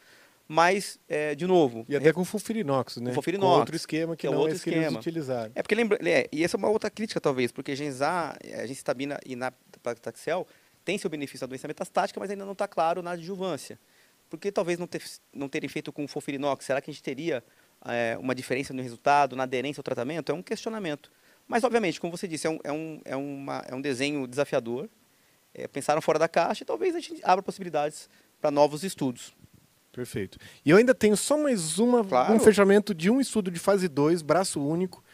Mas, 0.46 0.98
é, 1.08 1.34
de 1.34 1.46
novo. 1.46 1.86
E 1.88 1.96
até 1.96 2.12
com 2.12 2.24
fofirinox, 2.24 2.96
né? 2.96 3.10
Com 3.10 3.14
fofirinox. 3.14 3.52
Com 3.52 3.58
outro 3.60 3.76
esquema 3.76 4.16
que, 4.16 4.22
que 4.22 4.26
é 4.26 4.30
não 4.30 4.46
é 4.46 4.50
esse 4.50 4.64
que 4.64 4.70
eles 4.70 4.92
utilizaram. 4.92 5.52
É 5.54 5.62
porque 5.62 5.74
lembra. 5.74 5.98
É, 6.06 6.28
e 6.30 6.44
essa 6.44 6.56
é 6.56 6.58
uma 6.58 6.68
outra 6.68 6.90
crítica, 6.90 7.20
talvez, 7.20 7.50
porque 7.52 7.74
Genzar, 7.74 8.36
a 8.36 8.46
é, 8.46 8.66
gencitabina 8.66 9.18
e 9.24 9.34
nab-paclitaxel 9.34 10.46
tem 10.84 10.98
seu 10.98 11.08
benefício 11.08 11.44
na 11.44 11.48
doença 11.48 11.68
metastática, 11.68 12.18
mas 12.18 12.28
ainda 12.28 12.44
não 12.44 12.52
está 12.52 12.66
claro 12.66 13.02
na 13.02 13.12
adjuvância. 13.12 13.78
Porque 14.28 14.50
talvez 14.50 14.78
não, 14.78 14.86
ter, 14.86 15.02
não 15.32 15.48
terem 15.48 15.68
feito 15.68 15.92
com 15.92 16.06
fofirinox, 16.08 16.64
será 16.64 16.80
que 16.80 16.90
a 16.90 16.92
gente 16.92 17.02
teria 17.02 17.42
é, 17.86 18.16
uma 18.18 18.34
diferença 18.34 18.72
no 18.72 18.82
resultado, 18.82 19.36
na 19.36 19.44
aderência 19.44 19.80
ao 19.80 19.84
tratamento? 19.84 20.30
É 20.30 20.34
um 20.34 20.42
questionamento. 20.42 21.10
Mas, 21.46 21.64
obviamente, 21.64 22.00
como 22.00 22.16
você 22.16 22.26
disse, 22.26 22.46
é 22.46 22.50
um, 22.50 22.58
é 22.64 22.72
um, 22.72 23.00
é 23.04 23.16
uma, 23.16 23.64
é 23.68 23.74
um 23.74 23.80
desenho 23.80 24.26
desafiador. 24.26 24.88
É, 25.54 25.68
pensaram 25.68 26.00
fora 26.00 26.18
da 26.18 26.28
caixa 26.28 26.62
e 26.62 26.66
talvez 26.66 26.94
a 26.94 27.00
gente 27.00 27.20
abra 27.22 27.42
possibilidades 27.42 28.08
para 28.40 28.50
novos 28.50 28.82
estudos. 28.82 29.34
Perfeito. 29.92 30.38
E 30.64 30.70
eu 30.70 30.78
ainda 30.78 30.94
tenho 30.94 31.16
só 31.16 31.36
mais 31.36 31.78
uma, 31.78 32.02
claro. 32.02 32.32
um 32.32 32.40
fechamento 32.40 32.94
de 32.94 33.10
um 33.10 33.20
estudo 33.20 33.50
de 33.50 33.60
fase 33.60 33.86
2, 33.86 34.22
braço 34.22 34.60
único, 34.64 35.04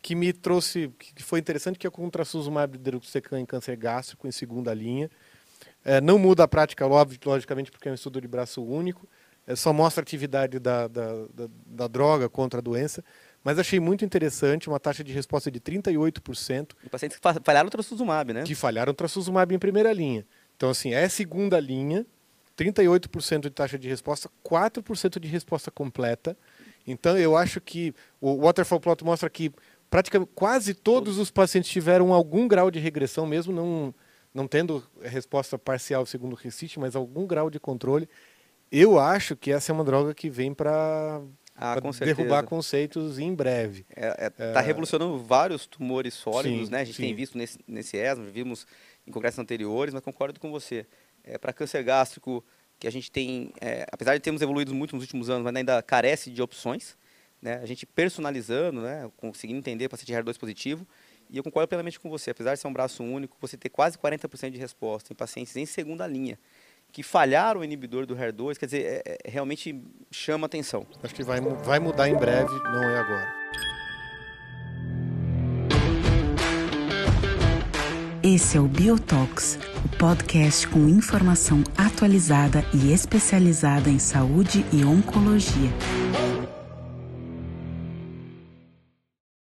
que 0.00 0.14
me 0.14 0.32
trouxe, 0.32 0.90
que 0.98 1.22
foi 1.22 1.38
interessante, 1.38 1.78
que 1.78 1.86
é 1.86 1.90
com 1.90 2.08
trastuzumab 2.08 2.78
deruxtecan 2.78 3.38
em 3.40 3.46
câncer 3.46 3.76
gástrico, 3.76 4.26
em 4.26 4.32
segunda 4.32 4.72
linha. 4.72 5.10
É, 5.84 6.00
não 6.00 6.18
muda 6.18 6.44
a 6.44 6.48
prática, 6.48 6.86
logicamente, 6.86 7.70
porque 7.70 7.88
é 7.88 7.92
um 7.92 7.94
estudo 7.94 8.20
de 8.20 8.26
braço 8.26 8.62
único. 8.64 9.06
É, 9.46 9.54
só 9.54 9.72
mostra 9.72 10.00
a 10.00 10.04
atividade 10.04 10.58
da, 10.58 10.88
da, 10.88 11.26
da, 11.34 11.48
da, 11.66 11.86
droga 11.86 12.28
contra 12.28 12.60
a 12.60 12.62
doença. 12.62 13.04
Mas 13.42 13.58
achei 13.58 13.78
muito 13.78 14.04
interessante, 14.04 14.68
uma 14.68 14.80
taxa 14.80 15.04
de 15.04 15.12
resposta 15.12 15.50
de 15.50 15.60
38%. 15.60 16.70
E 16.82 16.88
pacientes 16.88 17.18
que 17.18 17.22
falharam 17.44 17.68
o 17.68 17.70
trastuzumab, 17.70 18.32
né? 18.32 18.44
Que 18.44 18.54
falharam 18.54 18.92
o 18.92 18.94
trastuzumab 18.94 19.54
em 19.54 19.58
primeira 19.58 19.92
linha. 19.92 20.26
Então, 20.56 20.70
assim, 20.70 20.94
é 20.94 21.06
segunda 21.10 21.60
linha, 21.60 22.06
38% 22.56 23.40
de 23.42 23.50
taxa 23.50 23.78
de 23.78 23.88
resposta, 23.88 24.30
4% 24.42 25.18
de 25.20 25.28
resposta 25.28 25.70
completa. 25.70 26.36
Então, 26.86 27.18
eu 27.18 27.36
acho 27.36 27.60
que 27.60 27.94
o 28.20 28.42
waterfall 28.42 28.80
plot 28.80 29.04
mostra 29.04 29.28
que 29.28 29.52
praticamente 29.90 30.32
quase 30.34 30.74
todos 30.74 31.18
os 31.18 31.30
pacientes 31.30 31.70
tiveram 31.70 32.12
algum 32.12 32.48
grau 32.48 32.70
de 32.70 32.78
regressão, 32.78 33.26
mesmo 33.26 33.52
não, 33.52 33.94
não 34.32 34.48
tendo 34.48 34.82
resposta 35.02 35.58
parcial 35.58 36.06
segundo 36.06 36.32
o 36.32 36.36
RECIST, 36.36 36.78
mas 36.78 36.96
algum 36.96 37.26
grau 37.26 37.50
de 37.50 37.60
controle. 37.60 38.08
Eu 38.70 38.98
acho 38.98 39.36
que 39.36 39.52
essa 39.52 39.70
é 39.70 39.72
uma 39.72 39.84
droga 39.84 40.14
que 40.14 40.28
vem 40.28 40.52
para 40.52 41.22
ah, 41.54 41.76
derrubar 42.00 42.44
conceitos 42.44 43.18
em 43.18 43.34
breve. 43.34 43.86
Está 43.88 44.02
é, 44.02 44.26
é, 44.26 44.30
tá 44.30 44.60
é... 44.60 44.64
revolucionando 44.64 45.18
vários 45.18 45.66
tumores 45.66 46.14
sólidos, 46.14 46.66
sim, 46.66 46.72
né? 46.72 46.80
A 46.80 46.84
gente 46.84 46.96
sim. 46.96 47.02
tem 47.02 47.14
visto 47.14 47.38
nesse, 47.38 47.58
nesse 47.66 47.96
ESMO, 47.96 48.24
vimos 48.30 48.66
em 49.06 49.12
congressos 49.12 49.38
anteriores, 49.38 49.94
mas 49.94 50.02
concordo 50.02 50.40
com 50.40 50.50
você 50.50 50.86
é, 51.22 51.38
para 51.38 51.52
câncer 51.52 51.82
gástrico, 51.82 52.44
que 52.78 52.86
a 52.86 52.90
gente 52.90 53.10
tem, 53.10 53.52
é, 53.60 53.86
apesar 53.92 54.14
de 54.14 54.20
termos 54.20 54.42
evoluído 54.42 54.74
muito 54.74 54.94
nos 54.94 55.04
últimos 55.04 55.30
anos, 55.30 55.44
mas 55.44 55.54
ainda 55.54 55.80
carece 55.82 56.30
de 56.30 56.42
opções, 56.42 56.96
né? 57.40 57.60
a 57.62 57.66
gente 57.66 57.86
personalizando, 57.86 58.80
né? 58.80 59.10
conseguindo 59.16 59.58
entender 59.58 59.88
paciente 59.88 60.12
HER2 60.12 60.38
positivo, 60.38 60.86
e 61.30 61.36
eu 61.36 61.42
concordo 61.42 61.68
plenamente 61.68 61.98
com 61.98 62.10
você, 62.10 62.30
apesar 62.30 62.54
de 62.54 62.60
ser 62.60 62.66
um 62.66 62.72
braço 62.72 63.02
único, 63.02 63.36
você 63.40 63.56
ter 63.56 63.68
quase 63.68 63.96
40% 63.96 64.50
de 64.50 64.58
resposta 64.58 65.12
em 65.12 65.16
pacientes 65.16 65.56
em 65.56 65.64
segunda 65.64 66.06
linha, 66.06 66.38
que 66.94 67.02
falharam 67.02 67.60
o 67.60 67.64
inibidor 67.64 68.06
do 68.06 68.14
HER2, 68.14 68.56
quer 68.56 68.66
dizer, 68.66 68.84
é, 68.84 69.02
é, 69.04 69.18
realmente 69.28 69.82
chama 70.12 70.46
atenção. 70.46 70.86
Acho 71.02 71.12
que 71.12 71.24
vai, 71.24 71.40
vai 71.40 71.80
mudar 71.80 72.08
em 72.08 72.14
breve, 72.14 72.54
não 72.62 72.84
é 72.84 73.00
agora. 73.00 73.34
Esse 78.22 78.56
é 78.56 78.60
o 78.60 78.68
Biotox, 78.68 79.58
o 79.84 79.96
podcast 79.98 80.68
com 80.68 80.88
informação 80.88 81.64
atualizada 81.76 82.64
e 82.72 82.92
especializada 82.92 83.90
em 83.90 83.98
saúde 83.98 84.64
e 84.72 84.84
oncologia. 84.84 85.72